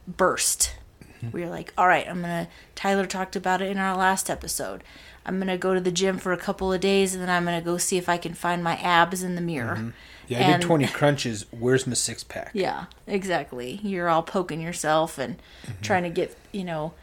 burst. 0.07 0.75
Mm-hmm. 1.03 1.27
Where 1.31 1.41
you're 1.43 1.49
like 1.49 1.73
all 1.77 1.87
right 1.87 2.07
i'm 2.07 2.21
gonna 2.21 2.47
tyler 2.75 3.05
talked 3.05 3.35
about 3.35 3.61
it 3.61 3.71
in 3.71 3.77
our 3.77 3.95
last 3.97 4.29
episode. 4.29 4.83
I'm 5.25 5.39
gonna 5.39 5.57
go 5.57 5.73
to 5.73 5.79
the 5.79 5.91
gym 5.91 6.17
for 6.17 6.33
a 6.33 6.37
couple 6.37 6.71
of 6.73 6.81
days 6.81 7.13
and 7.13 7.21
then 7.23 7.29
i'm 7.29 7.45
gonna 7.45 7.61
go 7.61 7.77
see 7.77 7.97
if 7.97 8.09
i 8.09 8.17
can 8.17 8.33
find 8.33 8.63
my 8.63 8.75
abs 8.75 9.23
in 9.23 9.35
the 9.35 9.41
mirror. 9.41 9.75
Mm-hmm. 9.75 9.89
Yeah, 10.27 10.39
I 10.39 10.41
And- 10.41 10.61
did 10.61 10.67
20 10.67 10.87
crunches. 10.87 11.45
Where's 11.51 11.85
my 11.87 11.95
six 11.95 12.23
pack? 12.23 12.51
yeah, 12.53 12.85
exactly. 13.07 13.79
You're 13.83 14.09
all 14.09 14.23
poking 14.23 14.61
yourself 14.61 15.17
and 15.17 15.37
mm-hmm. 15.65 15.81
trying 15.81 16.03
to 16.03 16.09
get, 16.09 16.37
you 16.51 16.63
know, 16.63 16.93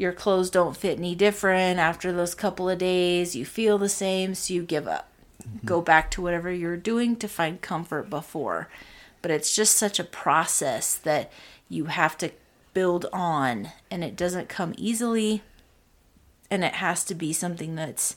your 0.00 0.12
clothes 0.14 0.48
don't 0.48 0.78
fit 0.78 0.96
any 0.96 1.14
different 1.14 1.78
after 1.78 2.10
those 2.10 2.34
couple 2.34 2.70
of 2.70 2.78
days. 2.78 3.36
You 3.36 3.44
feel 3.44 3.76
the 3.76 3.90
same, 3.90 4.34
so 4.34 4.54
you 4.54 4.62
give 4.62 4.88
up. 4.88 5.08
Go 5.62 5.82
back 5.82 6.10
to 6.12 6.22
whatever 6.22 6.50
you're 6.50 6.78
doing 6.78 7.16
to 7.16 7.28
find 7.28 7.60
comfort 7.60 8.08
before. 8.08 8.68
But 9.20 9.30
it's 9.30 9.54
just 9.54 9.76
such 9.76 9.98
a 9.98 10.04
process 10.04 10.94
that 10.96 11.30
you 11.68 11.86
have 11.86 12.16
to 12.18 12.30
build 12.72 13.04
on, 13.12 13.72
and 13.90 14.02
it 14.02 14.16
doesn't 14.16 14.48
come 14.48 14.74
easily. 14.78 15.42
And 16.50 16.64
it 16.64 16.74
has 16.74 17.04
to 17.04 17.14
be 17.14 17.34
something 17.34 17.74
that's 17.74 18.16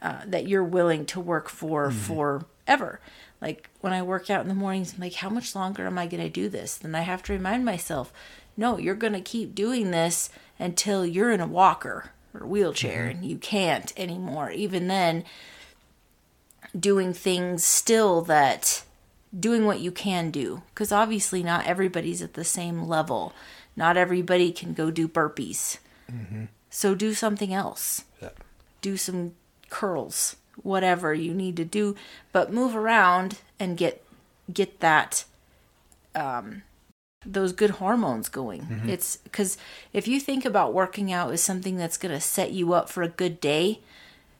uh, 0.00 0.22
that 0.26 0.48
you're 0.48 0.64
willing 0.64 1.04
to 1.06 1.20
work 1.20 1.50
for 1.50 1.90
forever. 1.90 3.00
Like 3.42 3.68
when 3.82 3.92
I 3.92 4.02
work 4.02 4.30
out 4.30 4.40
in 4.40 4.48
the 4.48 4.54
mornings, 4.54 4.94
I'm 4.94 5.00
like, 5.00 5.14
how 5.14 5.28
much 5.28 5.54
longer 5.54 5.86
am 5.86 5.98
I 5.98 6.06
going 6.06 6.22
to 6.22 6.30
do 6.30 6.48
this? 6.48 6.76
Then 6.76 6.94
I 6.94 7.02
have 7.02 7.22
to 7.24 7.32
remind 7.34 7.64
myself, 7.64 8.12
no, 8.56 8.78
you're 8.78 8.94
going 8.94 9.12
to 9.14 9.20
keep 9.20 9.54
doing 9.54 9.90
this 9.90 10.28
until 10.58 11.04
you're 11.06 11.30
in 11.32 11.40
a 11.40 11.46
walker 11.46 12.10
or 12.34 12.46
wheelchair 12.46 13.06
and 13.06 13.24
you 13.24 13.36
can't 13.38 13.92
anymore. 13.96 14.50
Even 14.50 14.88
then, 14.88 15.24
doing 16.78 17.12
things 17.12 17.64
still 17.64 18.22
that 18.22 18.82
doing 19.38 19.64
what 19.66 19.80
you 19.80 19.90
can 19.90 20.30
do 20.30 20.62
because 20.74 20.92
obviously 20.92 21.42
not 21.42 21.66
everybody's 21.66 22.22
at 22.22 22.34
the 22.34 22.44
same 22.44 22.86
level. 22.86 23.32
Not 23.76 23.96
everybody 23.96 24.52
can 24.52 24.74
go 24.74 24.90
do 24.90 25.08
burpees. 25.08 25.78
So 26.68 26.94
do 26.94 27.14
something 27.14 27.54
else 27.54 28.04
Yeah. 28.20 28.30
do 28.82 28.96
some 28.98 29.34
curls, 29.70 30.36
whatever 30.62 31.14
you 31.14 31.32
need 31.32 31.56
to 31.56 31.64
do, 31.64 31.96
but 32.32 32.52
move 32.52 32.76
around 32.76 33.38
and 33.58 33.76
get 33.78 34.04
get 34.52 34.80
that 34.80 35.24
um 36.14 36.62
those 37.24 37.52
good 37.52 37.70
hormones 37.70 38.28
going. 38.28 38.62
Mm-hmm. 38.62 38.88
It's 38.88 39.18
cuz 39.30 39.56
if 39.92 40.08
you 40.08 40.20
think 40.20 40.44
about 40.44 40.74
working 40.74 41.12
out 41.12 41.32
as 41.32 41.42
something 41.42 41.76
that's 41.76 41.96
going 41.96 42.14
to 42.14 42.20
set 42.20 42.52
you 42.52 42.72
up 42.72 42.88
for 42.88 43.02
a 43.02 43.08
good 43.08 43.40
day 43.40 43.80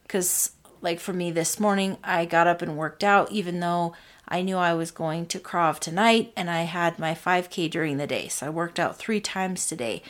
cuz 0.09 0.51
like 0.81 0.99
for 0.99 1.12
me 1.12 1.31
this 1.31 1.61
morning, 1.61 1.97
I 2.03 2.25
got 2.25 2.47
up 2.47 2.61
and 2.61 2.77
worked 2.77 3.05
out 3.05 3.31
even 3.31 3.61
though 3.61 3.95
I 4.27 4.43
knew 4.43 4.57
I 4.57 4.75
was 4.75 4.91
going 4.91 5.27
to 5.27 5.39
Krav 5.39 5.79
tonight 5.79 6.33
and 6.37 6.51
I 6.51 6.62
had 6.62 6.99
my 6.99 7.15
5k 7.15 7.71
during 7.71 7.99
the 7.99 8.07
day. 8.07 8.29
So 8.29 8.47
I 8.47 8.51
worked 8.51 8.81
out 8.81 8.97
3 8.97 9.21
times 9.21 9.67
today. 9.67 10.03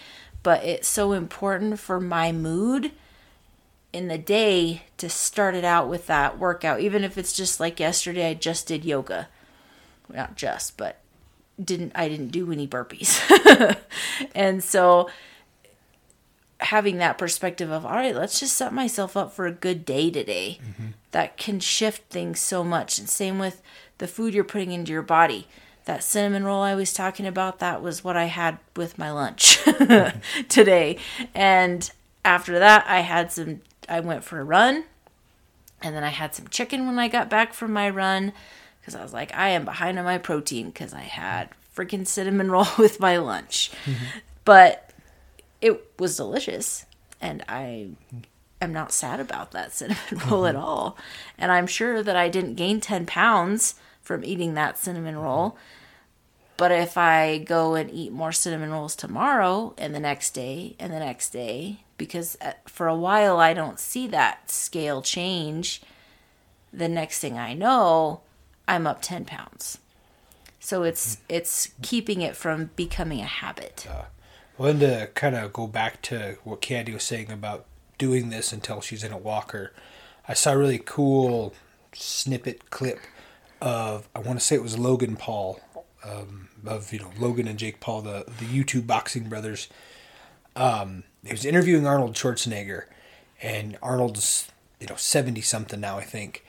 But 0.42 0.64
it's 0.64 0.88
so 0.88 1.12
important 1.12 1.78
for 1.78 2.00
my 2.00 2.32
mood 2.32 2.92
in 3.92 4.08
the 4.08 4.18
day 4.18 4.84
to 4.96 5.08
start 5.08 5.54
it 5.54 5.64
out 5.64 5.88
with 5.88 6.06
that 6.06 6.38
workout, 6.38 6.80
even 6.80 7.04
if 7.04 7.18
it's 7.18 7.32
just 7.32 7.60
like 7.60 7.78
yesterday, 7.78 8.30
I 8.30 8.34
just 8.34 8.66
did 8.66 8.84
yoga. 8.84 9.28
Not 10.08 10.36
just, 10.36 10.76
but 10.76 11.01
didn't 11.62 11.92
I 11.94 12.08
didn't 12.08 12.28
do 12.28 12.50
any 12.52 12.66
burpees. 12.66 13.20
and 14.34 14.62
so 14.62 15.10
having 16.60 16.98
that 16.98 17.18
perspective 17.18 17.70
of 17.70 17.84
all 17.84 17.92
right, 17.92 18.14
let's 18.14 18.40
just 18.40 18.56
set 18.56 18.72
myself 18.72 19.16
up 19.16 19.32
for 19.32 19.46
a 19.46 19.52
good 19.52 19.84
day 19.84 20.10
today. 20.10 20.58
Mm-hmm. 20.62 20.86
That 21.10 21.36
can 21.36 21.60
shift 21.60 22.10
things 22.10 22.40
so 22.40 22.64
much. 22.64 22.98
And 22.98 23.08
same 23.08 23.38
with 23.38 23.62
the 23.98 24.08
food 24.08 24.34
you're 24.34 24.44
putting 24.44 24.72
into 24.72 24.92
your 24.92 25.02
body. 25.02 25.46
That 25.84 26.04
cinnamon 26.04 26.44
roll 26.44 26.62
I 26.62 26.74
was 26.74 26.92
talking 26.92 27.26
about, 27.26 27.58
that 27.58 27.82
was 27.82 28.04
what 28.04 28.16
I 28.16 28.26
had 28.26 28.58
with 28.76 28.98
my 28.98 29.10
lunch 29.10 29.58
mm-hmm. 29.64 30.42
today. 30.48 30.96
And 31.34 31.90
after 32.24 32.58
that, 32.58 32.86
I 32.86 33.00
had 33.00 33.32
some, 33.32 33.62
I 33.88 34.00
went 34.00 34.24
for 34.24 34.40
a 34.40 34.44
run. 34.44 34.84
And 35.82 35.94
then 35.94 36.04
I 36.04 36.10
had 36.10 36.34
some 36.34 36.46
chicken 36.46 36.86
when 36.86 36.98
I 36.98 37.08
got 37.08 37.28
back 37.28 37.52
from 37.52 37.72
my 37.72 37.90
run 37.90 38.32
because 38.82 38.96
I 38.96 39.02
was 39.02 39.12
like, 39.12 39.32
I 39.34 39.50
am 39.50 39.64
behind 39.64 39.96
on 39.98 40.04
my 40.04 40.18
protein 40.18 40.66
because 40.66 40.92
I 40.92 41.02
had 41.02 41.50
freaking 41.74 42.06
cinnamon 42.06 42.50
roll 42.50 42.66
with 42.76 42.98
my 42.98 43.16
lunch. 43.16 43.70
Mm-hmm. 43.84 44.18
But 44.44 44.90
it 45.60 45.92
was 45.98 46.16
delicious. 46.16 46.84
And 47.20 47.44
I 47.48 47.90
am 48.60 48.72
not 48.72 48.90
sad 48.90 49.20
about 49.20 49.52
that 49.52 49.72
cinnamon 49.72 50.28
roll 50.28 50.46
at 50.46 50.56
mm-hmm. 50.56 50.64
all. 50.64 50.98
And 51.38 51.52
I'm 51.52 51.68
sure 51.68 52.02
that 52.02 52.16
I 52.16 52.28
didn't 52.28 52.56
gain 52.56 52.80
10 52.80 53.06
pounds 53.06 53.76
from 54.00 54.24
eating 54.24 54.54
that 54.54 54.78
cinnamon 54.78 55.14
mm-hmm. 55.14 55.24
roll. 55.24 55.56
But 56.56 56.72
if 56.72 56.98
I 56.98 57.38
go 57.38 57.74
and 57.74 57.90
eat 57.90 58.12
more 58.12 58.32
cinnamon 58.32 58.70
rolls 58.70 58.94
tomorrow 58.94 59.74
and 59.78 59.94
the 59.94 60.00
next 60.00 60.32
day 60.32 60.76
and 60.78 60.92
the 60.92 60.98
next 60.98 61.30
day, 61.30 61.80
because 61.96 62.36
uh, 62.40 62.52
for 62.66 62.88
a 62.88 62.96
while 62.96 63.38
I 63.38 63.54
don't 63.54 63.78
see 63.78 64.06
that 64.08 64.50
scale 64.50 65.02
change, 65.02 65.82
the 66.72 66.88
next 66.88 67.20
thing 67.20 67.38
I 67.38 67.54
know, 67.54 68.20
I'm 68.66 68.86
up 68.86 69.02
10 69.02 69.24
pounds. 69.24 69.78
So 70.60 70.84
it's 70.84 71.18
it's 71.28 71.72
keeping 71.82 72.22
it 72.22 72.36
from 72.36 72.70
becoming 72.76 73.20
a 73.20 73.26
habit. 73.26 73.86
Well, 74.56 74.70
and 74.70 74.80
to 74.80 75.10
kind 75.14 75.34
of 75.34 75.52
go 75.52 75.66
back 75.66 76.00
to 76.02 76.36
what 76.44 76.60
Candy 76.60 76.92
was 76.92 77.02
saying 77.02 77.32
about 77.32 77.66
doing 77.98 78.30
this 78.30 78.52
until 78.52 78.80
she's 78.80 79.02
in 79.02 79.10
a 79.10 79.18
walker, 79.18 79.72
I 80.28 80.34
saw 80.34 80.52
a 80.52 80.58
really 80.58 80.78
cool 80.78 81.52
snippet 81.92 82.70
clip 82.70 83.00
of 83.60 84.08
I 84.14 84.20
want 84.20 84.38
to 84.38 84.44
say 84.44 84.54
it 84.54 84.62
was 84.62 84.78
Logan 84.78 85.16
Paul 85.16 85.60
um, 86.04 86.48
of 86.66 86.92
you 86.92 86.98
know 86.98 87.10
Logan 87.18 87.48
and 87.48 87.58
Jake 87.58 87.80
Paul, 87.80 88.02
the 88.02 88.24
the 88.38 88.46
YouTube 88.46 88.86
boxing 88.86 89.28
brothers. 89.28 89.68
Um, 90.54 91.04
he 91.24 91.32
was 91.32 91.44
interviewing 91.44 91.86
Arnold 91.86 92.14
Schwarzenegger, 92.14 92.84
and 93.40 93.78
Arnold's 93.82 94.48
you 94.80 94.86
know 94.86 94.96
seventy 94.96 95.40
something 95.40 95.80
now, 95.80 95.98
I 95.98 96.04
think. 96.04 96.44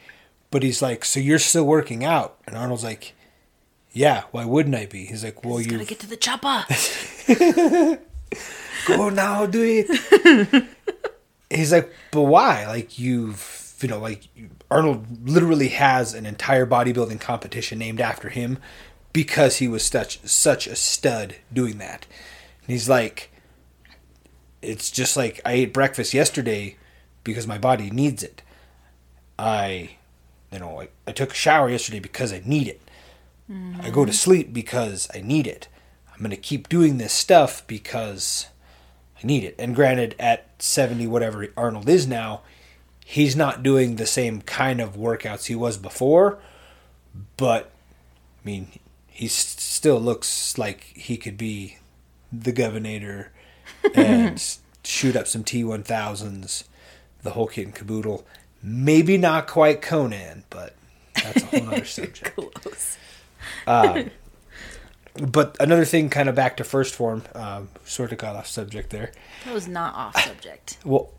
But 0.53 0.61
he's 0.61 0.83
like, 0.83 1.03
"So 1.03 1.19
you're 1.19 1.39
still 1.39 1.63
working 1.63 2.05
out?" 2.05 2.37
And 2.45 2.55
Arnold's 2.55 2.83
like, 2.83 3.15
"Yeah, 3.91 4.25
why 4.29 4.45
wouldn't 4.45 4.75
I 4.75 4.85
be?" 4.85 5.07
He's 5.07 5.23
like, 5.23 5.43
"Well, 5.43 5.59
you 5.59 5.71
Gotta 5.71 5.83
get 5.85 5.99
to 6.01 6.07
the 6.07 6.15
chopper. 6.15 6.63
go 8.85 9.09
now, 9.09 9.47
do 9.47 9.63
it." 9.63 10.65
he's 11.49 11.71
like, 11.71 11.91
"But 12.11 12.21
why? 12.21 12.67
Like 12.67 12.99
you've 12.99 13.75
you 13.81 13.87
know 13.87 13.97
like 13.97 14.27
Arnold 14.69 15.27
literally 15.27 15.69
has 15.69 16.13
an 16.13 16.27
entire 16.27 16.67
bodybuilding 16.67 17.19
competition 17.19 17.79
named 17.79 17.99
after 17.99 18.29
him 18.29 18.59
because 19.11 19.57
he 19.57 19.67
was 19.67 19.83
such 19.83 20.19
such 20.21 20.67
a 20.67 20.75
stud 20.75 21.37
doing 21.51 21.79
that." 21.79 22.05
And 22.61 22.73
he's 22.73 22.87
like, 22.87 23.31
"It's 24.61 24.91
just 24.91 25.17
like 25.17 25.41
I 25.43 25.53
ate 25.53 25.73
breakfast 25.73 26.13
yesterday 26.13 26.77
because 27.23 27.47
my 27.47 27.57
body 27.57 27.89
needs 27.89 28.21
it. 28.21 28.43
I, 29.39 29.97
you 30.53 30.59
know, 30.59 30.81
I, 30.81 30.89
I 31.07 31.11
took 31.11 31.31
a 31.31 31.35
shower 31.35 31.69
yesterday 31.69 31.99
because 31.99 32.31
I 32.31 32.41
need 32.45 32.67
it. 32.67 32.79
I 33.81 33.89
go 33.89 34.05
to 34.05 34.13
sleep 34.13 34.53
because 34.53 35.09
I 35.13 35.21
need 35.21 35.47
it. 35.47 35.67
I'm 36.11 36.19
going 36.19 36.31
to 36.31 36.37
keep 36.37 36.69
doing 36.69 36.97
this 36.97 37.11
stuff 37.11 37.65
because 37.67 38.47
I 39.21 39.27
need 39.27 39.43
it. 39.43 39.55
And 39.59 39.75
granted, 39.75 40.15
at 40.17 40.49
70, 40.59 41.07
whatever 41.07 41.47
Arnold 41.57 41.89
is 41.89 42.07
now, 42.07 42.41
he's 43.03 43.35
not 43.35 43.63
doing 43.63 43.95
the 43.95 44.05
same 44.05 44.41
kind 44.41 44.79
of 44.79 44.95
workouts 44.95 45.47
he 45.47 45.55
was 45.55 45.77
before. 45.77 46.39
But, 47.37 47.71
I 48.43 48.45
mean, 48.45 48.67
he 49.07 49.27
still 49.27 49.99
looks 49.99 50.57
like 50.57 50.83
he 50.95 51.17
could 51.17 51.37
be 51.37 51.77
the 52.31 52.51
governor 52.51 53.31
and 53.93 54.41
shoot 54.83 55.15
up 55.15 55.27
some 55.27 55.43
T1000s, 55.43 56.63
the 57.21 57.31
whole 57.31 57.47
kit 57.47 57.65
and 57.65 57.75
caboodle. 57.75 58.25
Maybe 58.63 59.17
not 59.17 59.47
quite 59.47 59.81
Conan, 59.81 60.45
but 60.49 60.73
that's 61.21 61.43
a 61.43 61.45
whole 61.47 61.67
other 61.67 61.85
subject. 61.85 62.33
Close. 62.35 62.97
But 65.15 65.55
another 65.59 65.85
thing, 65.85 66.09
kind 66.09 66.27
of 66.27 66.33
back 66.33 66.57
to 66.57 66.63
1st 66.63 66.91
Phorm, 66.95 67.23
um, 67.35 67.69
sort 67.85 68.11
of 68.11 68.17
got 68.17 68.35
off 68.35 68.47
subject 68.47 68.89
there. 68.89 69.11
That 69.45 69.53
was 69.53 69.67
not 69.67 69.93
off 69.93 70.19
subject. 70.19 70.77
Well, 70.83 71.11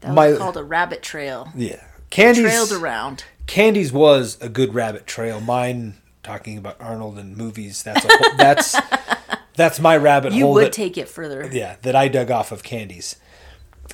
That 0.00 0.14
was 0.14 0.32
My- 0.34 0.38
called 0.38 0.56
a 0.56 0.62
rabbit 0.62 1.02
trail. 1.02 1.48
yeah, 1.56 1.82
Candy's 2.10 2.44
Trailed 2.44 2.70
around. 2.72 3.24
Candy's 3.48 3.92
was 3.92 4.38
a 4.40 4.48
good 4.48 4.74
rabbit 4.74 5.06
trail. 5.08 5.40
Mine, 5.40 5.94
talking 6.22 6.56
about 6.56 6.76
Arnold 6.80 7.18
and 7.18 7.36
movies, 7.36 7.82
that's 7.82 8.04
a 8.04 8.08
whole, 8.08 8.36
that's 8.36 8.76
that's 9.56 9.80
my 9.80 9.96
rabbit 9.96 10.32
You 10.34 10.44
hole. 10.44 10.54
would 10.54 10.66
that- 10.66 10.72
take 10.72 10.96
it 10.96 11.08
further. 11.08 11.50
yeah, 11.52 11.76
that 11.82 11.96
I 11.96 12.06
dug 12.06 12.30
off 12.30 12.52
of 12.52 12.62
Candy's. 12.62 13.16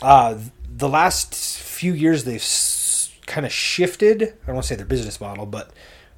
Uh, 0.03 0.37
the 0.77 0.89
last 0.89 1.35
few 1.35 1.93
years, 1.93 2.25
they've 2.25 2.37
s- 2.37 3.13
kind 3.27 3.47
of 3.47 3.53
shifted. 3.53 4.23
I 4.23 4.47
don't 4.47 4.57
want 4.57 4.65
to 4.65 4.69
say 4.69 4.77
their 4.77 4.87
business 4.87 5.21
model, 5.21 5.47
but 5.47 5.71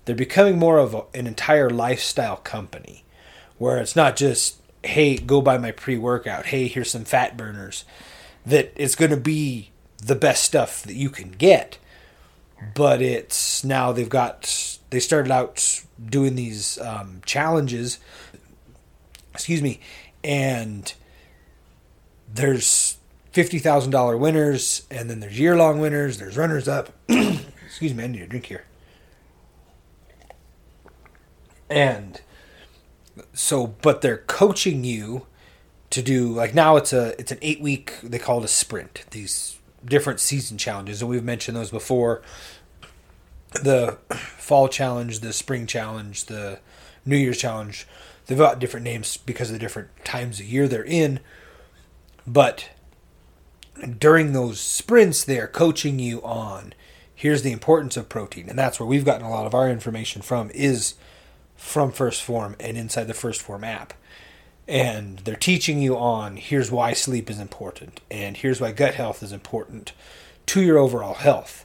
they're 0.04 0.14
becoming 0.14 0.58
more 0.58 0.78
of 0.78 0.94
a, 0.94 1.04
an 1.14 1.26
entire 1.26 1.70
lifestyle 1.70 2.36
company, 2.36 3.04
where 3.58 3.78
it's 3.78 3.96
not 3.96 4.16
just 4.16 4.60
hey, 4.84 5.16
go 5.16 5.40
buy 5.40 5.58
my 5.58 5.72
pre-workout. 5.72 6.46
Hey, 6.46 6.68
here's 6.68 6.92
some 6.92 7.04
fat 7.04 7.36
burners. 7.36 7.84
That 8.44 8.72
it's 8.76 8.94
going 8.94 9.10
to 9.10 9.16
be 9.16 9.70
the 9.98 10.14
best 10.14 10.44
stuff 10.44 10.84
that 10.84 10.94
you 10.94 11.10
can 11.10 11.32
get, 11.32 11.78
but 12.74 13.02
it's 13.02 13.64
now 13.64 13.90
they've 13.90 14.08
got 14.08 14.78
they 14.90 15.00
started 15.00 15.32
out 15.32 15.82
doing 16.08 16.36
these 16.36 16.78
um, 16.80 17.20
challenges 17.26 17.98
excuse 19.36 19.60
me, 19.60 19.80
and 20.24 20.94
there's 22.32 22.96
fifty 23.36 23.58
thousand 23.58 23.90
dollar 23.90 24.16
winners, 24.16 24.86
and 24.90 25.10
then 25.10 25.20
there's 25.20 25.38
year 25.38 25.54
long 25.54 25.78
winners. 25.78 26.16
There's 26.16 26.38
runners 26.38 26.66
up. 26.66 26.88
excuse 27.66 27.92
me, 27.92 28.02
I 28.02 28.06
need 28.06 28.22
a 28.22 28.26
drink 28.26 28.46
here. 28.46 28.64
And 31.68 32.18
so, 33.34 33.66
but 33.66 34.00
they're 34.00 34.24
coaching 34.26 34.84
you 34.84 35.26
to 35.90 36.00
do 36.00 36.32
like 36.32 36.54
now 36.54 36.76
it's 36.76 36.94
a 36.94 37.08
it's 37.20 37.30
an 37.30 37.36
eight 37.42 37.60
week 37.60 38.00
they 38.02 38.18
call 38.18 38.38
it 38.38 38.46
a 38.46 38.48
sprint. 38.48 39.04
These 39.10 39.58
different 39.84 40.18
season 40.18 40.56
challenges, 40.56 41.02
and 41.02 41.10
we've 41.10 41.22
mentioned 41.22 41.58
those 41.58 41.70
before. 41.70 42.22
The 43.52 43.98
fall 44.14 44.68
challenge, 44.68 45.20
the 45.20 45.34
spring 45.34 45.66
challenge, 45.66 46.24
the 46.24 46.60
New 47.04 47.18
Year's 47.18 47.36
challenge. 47.36 47.86
They've 48.28 48.38
got 48.38 48.60
different 48.60 48.84
names 48.84 49.18
because 49.18 49.50
of 49.50 49.52
the 49.52 49.60
different 49.60 49.90
times 50.06 50.40
of 50.40 50.46
year 50.46 50.66
they're 50.66 50.82
in. 50.82 51.20
But 52.26 52.70
during 53.98 54.32
those 54.32 54.60
sprints, 54.60 55.24
they 55.24 55.38
are 55.38 55.46
coaching 55.46 55.98
you 55.98 56.22
on 56.22 56.72
here's 57.16 57.42
the 57.42 57.52
importance 57.52 57.96
of 57.96 58.08
protein. 58.08 58.48
And 58.48 58.58
that's 58.58 58.78
where 58.78 58.86
we've 58.86 59.04
gotten 59.04 59.26
a 59.26 59.30
lot 59.30 59.46
of 59.46 59.54
our 59.54 59.70
information 59.70 60.22
from 60.22 60.50
is 60.50 60.94
from 61.56 61.90
1st 61.90 62.22
Phorm 62.22 62.56
and 62.60 62.76
inside 62.76 63.04
the 63.04 63.14
1st 63.14 63.38
Phorm 63.38 63.64
app. 63.64 63.94
And 64.68 65.20
they're 65.20 65.34
teaching 65.34 65.80
you 65.80 65.96
on 65.96 66.36
here's 66.36 66.70
why 66.70 66.92
sleep 66.92 67.30
is 67.30 67.40
important 67.40 68.00
and 68.10 68.36
here's 68.36 68.60
why 68.60 68.72
gut 68.72 68.94
health 68.94 69.22
is 69.22 69.32
important 69.32 69.92
to 70.46 70.62
your 70.62 70.76
overall 70.76 71.14
health. 71.14 71.64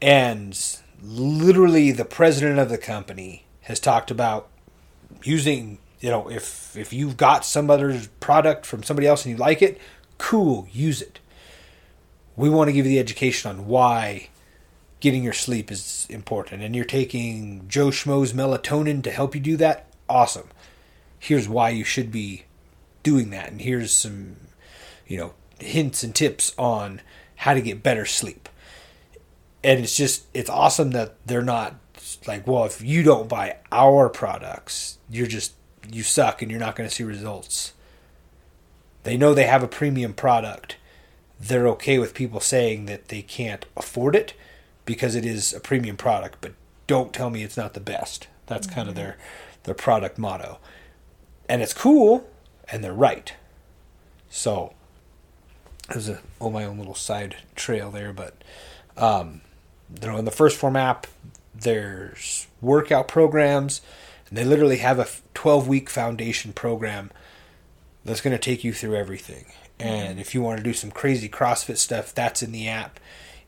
And 0.00 0.58
literally 1.02 1.92
the 1.92 2.04
president 2.04 2.58
of 2.58 2.68
the 2.68 2.78
company 2.78 3.44
has 3.62 3.78
talked 3.78 4.10
about 4.10 4.48
using 5.24 5.78
you 6.00 6.10
know 6.10 6.30
if 6.30 6.76
if 6.76 6.92
you've 6.92 7.16
got 7.16 7.44
some 7.44 7.70
other 7.70 8.00
product 8.20 8.64
from 8.64 8.82
somebody 8.82 9.06
else 9.06 9.24
and 9.24 9.32
you 9.32 9.36
like 9.36 9.62
it 9.62 9.80
cool 10.18 10.66
use 10.72 11.02
it 11.02 11.20
we 12.36 12.48
want 12.48 12.68
to 12.68 12.72
give 12.72 12.86
you 12.86 12.92
the 12.92 12.98
education 12.98 13.50
on 13.50 13.66
why 13.66 14.28
getting 15.00 15.24
your 15.24 15.32
sleep 15.32 15.70
is 15.70 16.06
important. 16.08 16.62
And 16.62 16.74
you're 16.74 16.84
taking 16.84 17.66
joe 17.68 17.88
schmo's 17.88 18.32
melatonin 18.32 19.02
to 19.02 19.10
help 19.10 19.34
you 19.34 19.40
do 19.40 19.56
that? 19.58 19.86
Awesome. 20.08 20.48
Here's 21.18 21.48
why 21.48 21.70
you 21.70 21.84
should 21.84 22.10
be 22.10 22.44
doing 23.02 23.30
that. 23.30 23.50
And 23.50 23.60
here's 23.60 23.92
some 23.92 24.36
you 25.06 25.18
know 25.18 25.34
hints 25.58 26.02
and 26.02 26.14
tips 26.14 26.54
on 26.56 27.00
how 27.36 27.54
to 27.54 27.60
get 27.60 27.82
better 27.82 28.06
sleep. 28.06 28.48
And 29.64 29.80
it's 29.80 29.96
just 29.96 30.26
it's 30.32 30.50
awesome 30.50 30.92
that 30.92 31.16
they're 31.26 31.42
not 31.42 31.76
like 32.26 32.46
well 32.46 32.64
if 32.64 32.80
you 32.82 33.02
don't 33.02 33.28
buy 33.28 33.56
our 33.70 34.08
products 34.08 34.98
you're 35.08 35.26
just 35.26 35.54
you 35.90 36.02
suck 36.02 36.42
and 36.42 36.50
you're 36.50 36.60
not 36.60 36.76
going 36.76 36.88
to 36.88 36.94
see 36.94 37.04
results. 37.04 37.72
They 39.02 39.16
know 39.16 39.34
they 39.34 39.46
have 39.46 39.62
a 39.62 39.68
premium 39.68 40.14
product 40.14 40.76
they're 41.42 41.66
okay 41.66 41.98
with 41.98 42.14
people 42.14 42.40
saying 42.40 42.86
that 42.86 43.08
they 43.08 43.20
can't 43.20 43.66
afford 43.76 44.14
it 44.14 44.34
because 44.84 45.14
it 45.14 45.26
is 45.26 45.52
a 45.52 45.60
premium 45.60 45.96
product 45.96 46.38
but 46.40 46.52
don't 46.86 47.12
tell 47.12 47.30
me 47.30 47.42
it's 47.42 47.56
not 47.56 47.74
the 47.74 47.80
best. 47.80 48.28
That's 48.46 48.66
kind 48.66 48.88
of 48.88 48.94
their 48.94 49.16
their 49.64 49.74
product 49.74 50.18
motto. 50.18 50.58
And 51.48 51.62
it's 51.62 51.74
cool 51.74 52.28
and 52.68 52.82
they're 52.82 52.92
right. 52.92 53.34
So 54.28 54.74
it 55.88 55.96
was 55.96 56.08
a 56.08 56.20
oh 56.40 56.50
my 56.50 56.64
own 56.64 56.78
little 56.78 56.94
side 56.94 57.36
trail 57.56 57.90
there 57.90 58.12
but 58.12 58.42
um 58.96 59.40
you 60.00 60.08
know 60.08 60.16
in 60.16 60.24
the 60.24 60.30
1st 60.30 60.54
Phorm 60.54 60.76
app 60.76 61.06
there's 61.54 62.46
workout 62.60 63.08
programs 63.08 63.82
and 64.28 64.38
they 64.38 64.44
literally 64.44 64.78
have 64.78 64.98
a 64.98 65.08
12 65.34 65.68
week 65.68 65.90
foundation 65.90 66.52
program 66.52 67.10
that's 68.04 68.20
going 68.20 68.32
to 68.32 68.38
take 68.38 68.64
you 68.64 68.72
through 68.72 68.94
everything 68.96 69.46
Mm-hmm. 69.82 70.10
and 70.10 70.20
if 70.20 70.34
you 70.34 70.42
want 70.42 70.58
to 70.58 70.64
do 70.64 70.72
some 70.72 70.90
crazy 70.90 71.28
crossfit 71.28 71.76
stuff 71.76 72.14
that's 72.14 72.42
in 72.42 72.52
the 72.52 72.68
app. 72.68 73.00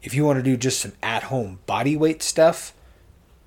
If 0.03 0.13
you 0.13 0.25
want 0.27 0.39
to 0.39 0.43
do 0.43 0.57
just 0.57 0.81
some 0.81 0.93
at 1.03 1.25
home 1.25 1.61
body 1.67 1.97
weight 1.97 2.23
stuff 2.23 2.75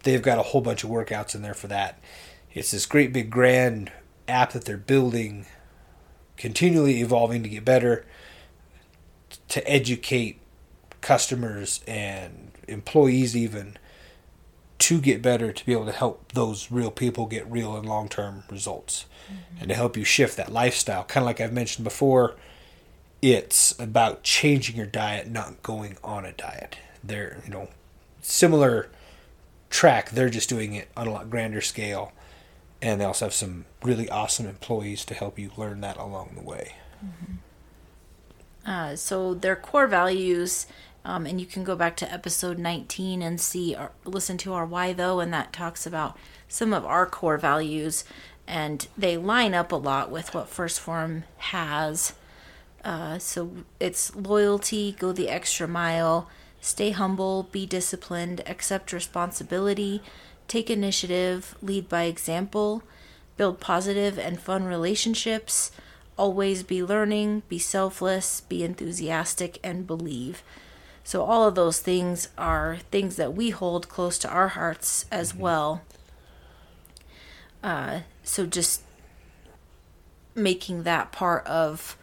they've 0.03 0.21
got 0.21 0.39
a 0.39 0.43
whole 0.43 0.61
bunch 0.61 0.83
of 0.83 0.89
workouts 0.89 1.35
in 1.35 1.41
there 1.41 1.53
for 1.53 1.67
that. 1.67 1.99
It's 2.53 2.71
this 2.71 2.85
great 2.85 3.11
big 3.11 3.29
grand 3.29 3.91
app 4.27 4.53
that 4.53 4.65
they're 4.65 4.77
building 4.77 5.45
continually 6.37 7.01
evolving 7.01 7.43
to 7.43 7.49
get 7.49 7.65
better 7.65 8.05
to 9.49 9.69
educate 9.69 10.39
customers 11.01 11.81
and 11.87 12.51
employees 12.67 13.35
even 13.35 13.77
to 14.79 15.01
get 15.01 15.21
better 15.21 15.51
to 15.51 15.65
be 15.65 15.71
able 15.71 15.85
to 15.85 15.91
help 15.91 16.31
those 16.33 16.71
real 16.71 16.91
people 16.91 17.25
get 17.25 17.49
real 17.49 17.75
and 17.75 17.87
long-term 17.87 18.43
results 18.49 19.05
mm-hmm. 19.25 19.59
and 19.59 19.69
to 19.69 19.75
help 19.75 19.97
you 19.97 20.03
shift 20.03 20.37
that 20.37 20.51
lifestyle. 20.51 21.03
Kind 21.03 21.23
of 21.23 21.25
like 21.25 21.41
i've 21.41 21.53
mentioned 21.53 21.83
before 21.83 22.35
it's 23.21 23.77
about 23.79 24.23
changing 24.23 24.75
your 24.75 24.85
diet 24.85 25.27
not 25.29 25.63
going 25.63 25.97
on 26.03 26.25
a 26.25 26.31
diet. 26.31 26.77
They're 27.03 27.41
you 27.45 27.51
know 27.51 27.69
similar 28.21 28.89
track. 29.69 30.11
They're 30.11 30.29
just 30.29 30.49
doing 30.49 30.73
it 30.75 30.89
on 30.95 31.07
a 31.07 31.11
lot 31.11 31.29
grander 31.29 31.61
scale. 31.61 32.11
And 32.81 33.01
they 33.01 33.05
also 33.05 33.25
have 33.25 33.33
some 33.33 33.65
really 33.83 34.09
awesome 34.09 34.45
employees 34.47 35.03
to 35.05 35.13
help 35.15 35.39
you 35.39 35.51
learn 35.57 35.81
that 35.81 35.97
along 35.97 36.33
the 36.35 36.43
way. 36.43 36.75
Uh, 38.65 38.95
so 38.95 39.33
their 39.33 39.55
core 39.55 39.87
values 39.87 40.67
Um, 41.05 41.25
and 41.25 41.39
you 41.39 41.47
can 41.47 41.63
go 41.63 41.75
back 41.75 41.95
to 41.97 42.11
episode 42.11 42.57
19 42.59 43.21
and 43.21 43.39
see 43.39 43.73
or 43.75 43.91
listen 44.03 44.37
to 44.39 44.53
our 44.53 44.65
why 44.65 44.91
though, 44.91 45.21
and 45.21 45.33
that 45.33 45.53
talks 45.53 45.85
about 45.87 46.17
some 46.49 46.73
of 46.73 46.85
our 46.85 47.05
core 47.05 47.37
values, 47.37 48.03
and 48.45 48.87
they 48.97 49.15
line 49.15 49.53
up 49.53 49.71
a 49.71 49.77
lot 49.77 50.11
with 50.11 50.33
what 50.33 50.49
1st 50.51 50.79
Phorm 50.79 51.23
has. 51.37 52.13
Uh, 52.87 53.19
so 53.19 53.51
it's 53.81 54.15
loyalty, 54.15 54.95
go 54.97 55.11
the 55.11 55.27
extra 55.27 55.67
mile, 55.67 56.29
stay 56.61 56.91
humble, 56.91 57.43
be 57.51 57.65
disciplined, 57.65 58.41
accept 58.45 58.93
responsibility, 58.93 60.01
take 60.47 60.69
initiative, 60.69 61.57
lead 61.61 61.89
by 61.89 62.03
example, 62.03 62.81
build 63.35 63.59
positive 63.59 64.17
and 64.17 64.39
fun 64.39 64.63
relationships, 64.63 65.69
always 66.17 66.63
be 66.63 66.81
learning, 66.81 67.43
be 67.49 67.59
selfless, 67.59 68.39
be 68.39 68.63
enthusiastic, 68.63 69.59
and 69.61 69.85
believe. 69.85 70.41
So, 71.03 71.23
all 71.23 71.45
of 71.45 71.55
those 71.55 71.81
things 71.81 72.29
are 72.37 72.77
things 72.89 73.17
that 73.17 73.33
we 73.33 73.49
hold 73.49 73.89
close 73.89 74.17
to 74.19 74.29
our 74.29 74.47
hearts 74.47 75.03
as 75.11 75.35
well. 75.35 75.81
Uh, 77.61 77.99
so, 78.23 78.45
just 78.45 78.83
making 80.33 80.83
that 80.83 81.11
part 81.11 81.45
of 81.45 81.97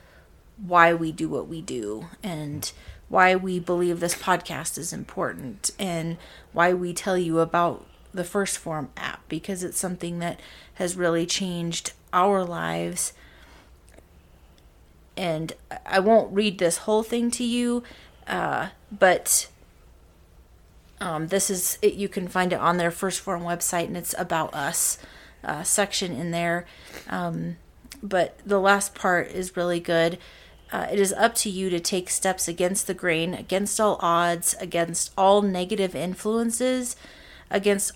why 0.56 0.94
we 0.94 1.12
do 1.12 1.28
what 1.28 1.48
we 1.48 1.60
do 1.60 2.06
and 2.22 2.72
why 3.08 3.36
we 3.36 3.58
believe 3.58 4.00
this 4.00 4.14
podcast 4.14 4.78
is 4.78 4.92
important 4.92 5.70
and 5.78 6.16
why 6.52 6.72
we 6.72 6.92
tell 6.92 7.18
you 7.18 7.40
about 7.40 7.86
the 8.12 8.22
1st 8.22 8.58
Phorm 8.58 8.88
app 8.96 9.28
because 9.28 9.62
it's 9.62 9.78
something 9.78 10.20
that 10.20 10.40
has 10.74 10.96
really 10.96 11.26
changed 11.26 11.92
our 12.12 12.44
lives. 12.44 13.12
And 15.16 15.52
I 15.84 16.00
won't 16.00 16.32
read 16.32 16.58
this 16.58 16.78
whole 16.78 17.02
thing 17.02 17.30
to 17.32 17.44
you, 17.44 17.82
uh, 18.26 18.68
but 18.90 19.48
um, 21.00 21.28
this 21.28 21.50
is 21.50 21.78
it. 21.82 21.94
You 21.94 22.08
can 22.08 22.28
find 22.28 22.52
it 22.52 22.58
on 22.58 22.78
their 22.78 22.90
1st 22.90 23.20
Phorm 23.20 23.42
website, 23.42 23.86
and 23.86 23.96
it's 23.96 24.14
about 24.18 24.54
us 24.54 24.98
uh, 25.44 25.62
section 25.62 26.12
in 26.12 26.30
there. 26.30 26.66
Um, 27.08 27.56
but 28.02 28.38
the 28.44 28.60
last 28.60 28.94
part 28.94 29.28
is 29.28 29.56
really 29.56 29.80
good. 29.80 30.18
Uh, 30.74 30.88
it 30.90 30.98
is 30.98 31.12
up 31.12 31.36
to 31.36 31.48
you 31.48 31.70
to 31.70 31.78
take 31.78 32.10
steps 32.10 32.48
against 32.48 32.88
the 32.88 32.94
grain, 32.94 33.32
against 33.32 33.80
all 33.80 33.96
odds, 34.00 34.56
against 34.58 35.12
all 35.16 35.40
negative 35.40 35.94
influences, 35.94 36.96
against 37.48 37.92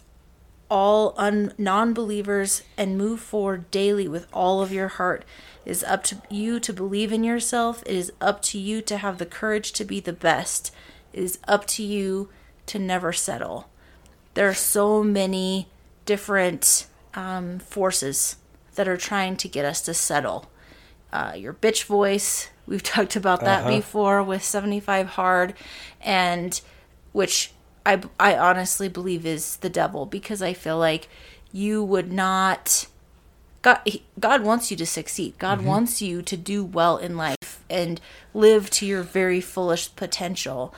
all 0.70 1.12
un- 1.16 1.52
non 1.58 1.92
believers, 1.92 2.62
and 2.76 2.96
move 2.96 3.18
forward 3.18 3.68
daily 3.72 4.06
with 4.06 4.28
all 4.32 4.62
of 4.62 4.70
your 4.70 4.86
heart. 4.86 5.24
It 5.64 5.72
is 5.72 5.82
up 5.82 6.04
to 6.04 6.22
you 6.30 6.60
to 6.60 6.72
believe 6.72 7.12
in 7.12 7.24
yourself. 7.24 7.82
It 7.84 7.96
is 7.96 8.12
up 8.20 8.42
to 8.42 8.58
you 8.60 8.80
to 8.82 8.98
have 8.98 9.18
the 9.18 9.26
courage 9.26 9.72
to 9.72 9.84
be 9.84 9.98
the 9.98 10.12
best. 10.12 10.72
It 11.12 11.24
is 11.24 11.40
up 11.48 11.66
to 11.68 11.82
you 11.82 12.28
to 12.66 12.78
never 12.78 13.12
settle. 13.12 13.68
There 14.34 14.48
are 14.48 14.54
so 14.54 15.02
many 15.02 15.66
different 16.06 16.86
um, 17.14 17.58
forces 17.58 18.36
that 18.76 18.86
are 18.86 18.96
trying 18.96 19.36
to 19.38 19.48
get 19.48 19.64
us 19.64 19.80
to 19.80 19.94
settle. 19.94 20.48
Uh, 21.12 21.32
your 21.36 21.54
bitch 21.54 21.82
voice, 21.82 22.50
we've 22.68 22.82
talked 22.82 23.16
about 23.16 23.40
that 23.40 23.60
Uh-huh. 23.60 23.76
before 23.76 24.22
with 24.22 24.42
75 24.44 25.08
Hard, 25.08 25.54
and 26.00 26.60
which 27.12 27.52
I, 27.86 28.00
I 28.20 28.36
honestly 28.36 28.88
believe 28.88 29.24
is 29.26 29.56
the 29.56 29.70
devil 29.70 30.04
because 30.06 30.42
I 30.42 30.52
feel 30.52 30.78
like 30.78 31.08
you 31.52 31.82
would 31.82 32.12
not. 32.12 32.86
God, 33.62 33.80
God 34.20 34.42
wants 34.42 34.70
you 34.70 34.76
to 34.76 34.86
succeed. 34.86 35.36
God 35.38 35.62
wants 35.62 36.00
you 36.00 36.22
to 36.22 36.36
do 36.36 36.64
well 36.64 36.96
in 36.96 37.16
life 37.16 37.64
and 37.68 38.00
live 38.32 38.70
to 38.70 38.86
your 38.86 39.02
very 39.02 39.40
fullest 39.40 39.96
potential. 39.96 40.72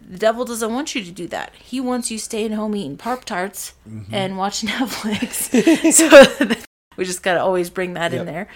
The 0.00 0.16
devil 0.18 0.44
doesn't 0.46 0.72
want 0.72 0.94
you 0.94 1.04
to 1.04 1.10
do 1.10 1.26
that. 1.28 1.52
He 1.56 1.80
wants 1.80 2.10
you 2.10 2.18
staying 2.18 2.52
home 2.52 2.74
eating 2.76 2.96
Pop 2.96 3.24
Tarts 3.26 3.74
and 4.10 4.38
watching 4.38 4.68
Netflix. 4.70 5.92
so 5.92 6.54
we 6.96 7.04
just 7.04 7.22
got 7.22 7.34
to 7.34 7.42
always 7.42 7.68
bring 7.68 7.92
that 7.94 8.14
in 8.14 8.24
there. 8.26 8.48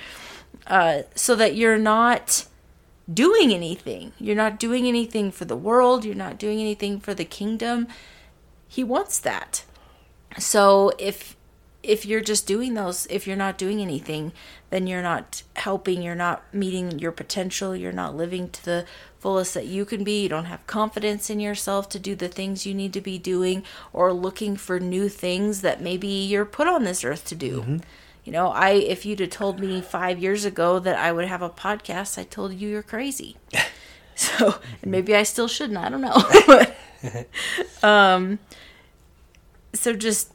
Uh, 0.67 1.03
so 1.15 1.35
that 1.37 1.55
you're 1.55 1.79
not 1.79 2.47
doing 3.13 3.53
anything. 3.53 4.13
You're 4.19 4.37
not 4.37 4.59
doing 4.59 4.87
anything 4.87 5.31
for 5.31 5.45
the 5.45 5.57
world. 5.57 6.05
You're 6.05 6.15
not 6.15 6.39
doing 6.39 6.61
anything 6.61 7.01
for 7.01 7.15
the 7.15 7.25
kingdom. 7.25 7.89
He 8.69 8.85
wants 8.85 9.19
that. 9.21 9.65
So 10.39 10.93
if 10.99 11.37
if 11.83 12.05
you're 12.05 12.21
just 12.21 12.47
doing 12.47 12.75
those, 12.75 13.07
if 13.09 13.27
you're 13.27 13.37
not 13.37 13.57
doing 13.57 13.81
anything, 13.81 14.33
then 14.71 14.87
you're 14.87 15.03
not 15.03 15.43
helping, 15.57 16.03
you're 16.03 16.15
not 16.15 16.43
meeting 16.53 16.99
your 16.99 17.13
potential, 17.13 17.75
you're 17.75 17.93
not 17.93 18.17
living 18.17 18.51
to 18.51 18.65
the 18.65 18.85
fullest 19.21 19.55
that 19.55 19.67
you 19.67 19.85
can 19.85 20.03
be. 20.05 20.23
You 20.23 20.29
don't 20.29 20.47
have 20.47 20.67
confidence 20.67 21.31
in 21.31 21.41
yourself 21.41 21.89
to 21.91 21.99
do 21.99 22.15
the 22.15 22.29
things 22.29 22.67
you 22.67 22.75
need 22.75 22.93
to 22.95 23.01
be 23.01 23.17
doing 23.17 23.63
or 23.93 24.13
looking 24.13 24.57
for 24.57 24.81
new 24.81 25.09
things 25.09 25.61
that 25.63 25.81
maybe 25.81 26.09
you're 26.09 26.45
put 26.45 26.67
on 26.67 26.85
this 26.85 27.05
earth 27.05 27.25
to 27.27 27.35
do. 27.35 27.61
Mm-hmm. 27.61 27.77
You 28.29 28.33
know, 28.33 28.49
I 28.49 28.73
if 28.73 29.07
you'd 29.07 29.21
have 29.21 29.31
told 29.31 29.59
me 29.59 29.81
5 29.81 30.19
years 30.19 30.45
ago 30.45 30.79
that 30.81 30.99
I 30.99 31.13
would 31.13 31.25
have 31.25 31.41
a 31.41 31.49
podcast, 31.49 32.19
I 32.19 32.25
told 32.25 32.53
you 32.53 32.69
you're 32.69 32.83
crazy. 32.83 33.39
So, 34.15 34.57
and 34.83 34.91
maybe 34.91 35.15
I 35.15 35.23
still 35.23 35.47
shouldn't, 35.47 35.79
I 35.79 35.89
don't 35.89 36.01
know. 36.01 36.21
But, 36.49 36.77
um 37.85 38.41
so 39.73 39.95
just 39.95 40.33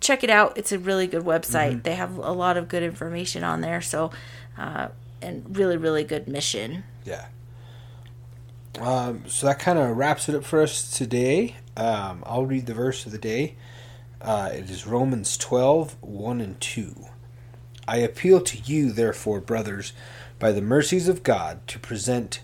check 0.00 0.22
it 0.22 0.28
out. 0.28 0.58
It's 0.58 0.72
a 0.72 0.78
really 0.78 1.06
good 1.06 1.22
website. 1.24 1.84
They 1.84 1.94
have 1.94 2.18
a 2.18 2.32
lot 2.32 2.58
of 2.58 2.68
good 2.68 2.82
information 2.82 3.42
on 3.44 3.62
there. 3.62 3.80
So, 3.80 4.10
uh, 4.58 4.88
and 5.22 5.56
really, 5.56 5.78
really 5.78 6.04
good 6.04 6.28
mission. 6.28 6.84
Yeah. 7.06 7.28
Um, 8.78 9.24
so 9.26 9.46
that 9.46 9.58
kind 9.58 9.78
of 9.78 9.96
wraps 9.96 10.28
it 10.28 10.34
up 10.34 10.44
for 10.44 10.60
us 10.60 10.94
today. 10.94 11.56
Um, 11.78 12.22
I'll 12.26 12.44
read 12.44 12.66
the 12.66 12.74
verse 12.74 13.06
of 13.06 13.12
the 13.12 13.18
day. 13.18 13.56
Uh, 14.20 14.50
it 14.52 14.68
is 14.68 14.86
Romans 14.86 15.36
12, 15.36 15.96
1 16.00 16.40
and 16.40 16.60
2. 16.60 17.06
I 17.86 17.98
appeal 17.98 18.40
to 18.40 18.58
you, 18.58 18.90
therefore, 18.90 19.40
brothers, 19.40 19.92
by 20.40 20.50
the 20.50 20.60
mercies 20.60 21.08
of 21.08 21.22
God, 21.22 21.66
to 21.68 21.78
present 21.78 22.40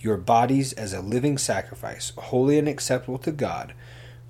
your 0.00 0.16
bodies 0.16 0.72
as 0.72 0.94
a 0.94 1.02
living 1.02 1.36
sacrifice, 1.36 2.12
holy 2.16 2.58
and 2.58 2.66
acceptable 2.66 3.18
to 3.18 3.32
God, 3.32 3.74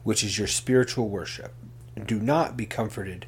which 0.02 0.24
is 0.24 0.38
your 0.38 0.48
spiritual 0.48 1.08
worship. 1.08 1.54
Do 2.04 2.18
not 2.18 2.56
be 2.56 2.66
comforted 2.66 3.26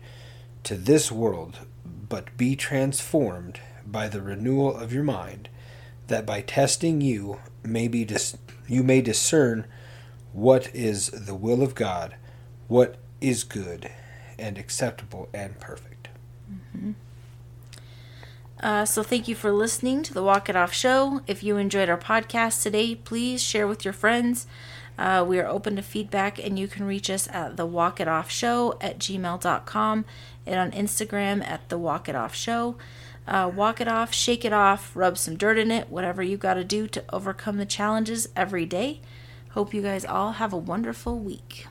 to 0.64 0.74
this 0.74 1.12
world, 1.12 1.60
but 1.84 2.36
be 2.36 2.56
transformed 2.56 3.60
by 3.86 4.08
the 4.08 4.20
renewal 4.20 4.76
of 4.76 4.92
your 4.92 5.04
mind, 5.04 5.48
that 6.08 6.26
by 6.26 6.40
testing 6.40 7.00
you 7.00 7.38
may 7.62 7.86
be 7.86 8.04
dis- 8.04 8.36
you 8.66 8.82
may 8.82 9.00
discern 9.00 9.66
what 10.32 10.74
is 10.74 11.08
the 11.10 11.34
will 11.34 11.62
of 11.62 11.74
God, 11.74 12.16
what 12.66 12.96
is 13.20 13.44
good 13.44 13.90
and 14.38 14.58
acceptable 14.58 15.28
and 15.32 15.58
perfect. 15.60 16.08
Uh, 18.62 18.84
so, 18.84 19.02
thank 19.02 19.26
you 19.26 19.34
for 19.34 19.50
listening 19.50 20.02
to 20.02 20.12
the 20.12 20.22
Walk 20.22 20.50
It 20.50 20.56
Off 20.56 20.72
Show. 20.72 21.22
If 21.26 21.42
you 21.42 21.56
enjoyed 21.56 21.88
our 21.88 21.96
podcast 21.96 22.62
today, 22.62 22.94
please 22.94 23.42
share 23.42 23.66
with 23.66 23.84
your 23.84 23.94
friends. 23.94 24.46
Uh, 24.98 25.24
we 25.26 25.38
are 25.38 25.46
open 25.46 25.76
to 25.76 25.82
feedback, 25.82 26.38
and 26.38 26.58
you 26.58 26.68
can 26.68 26.84
reach 26.84 27.08
us 27.08 27.26
at 27.32 27.56
the 27.56 27.64
Walk 27.64 28.00
It 28.00 28.08
Off 28.08 28.30
Show 28.30 28.76
at 28.82 28.98
gmail.com 28.98 30.04
and 30.44 30.56
on 30.56 30.70
Instagram 30.72 31.42
at 31.42 31.70
the 31.70 31.78
Walk 31.78 32.08
It 32.08 32.14
Off 32.14 32.34
Show. 32.34 32.76
Uh, 33.26 33.50
walk 33.54 33.80
it 33.80 33.88
off, 33.88 34.12
shake 34.12 34.44
it 34.44 34.52
off, 34.52 34.94
rub 34.94 35.16
some 35.16 35.36
dirt 35.36 35.56
in 35.56 35.70
it, 35.70 35.88
whatever 35.88 36.22
you 36.22 36.36
got 36.36 36.54
to 36.54 36.64
do 36.64 36.86
to 36.88 37.04
overcome 37.12 37.58
the 37.58 37.66
challenges 37.66 38.28
every 38.34 38.66
day. 38.66 39.00
Hope 39.50 39.72
you 39.72 39.82
guys 39.82 40.04
all 40.04 40.32
have 40.32 40.52
a 40.52 40.58
wonderful 40.58 41.18
week. 41.18 41.66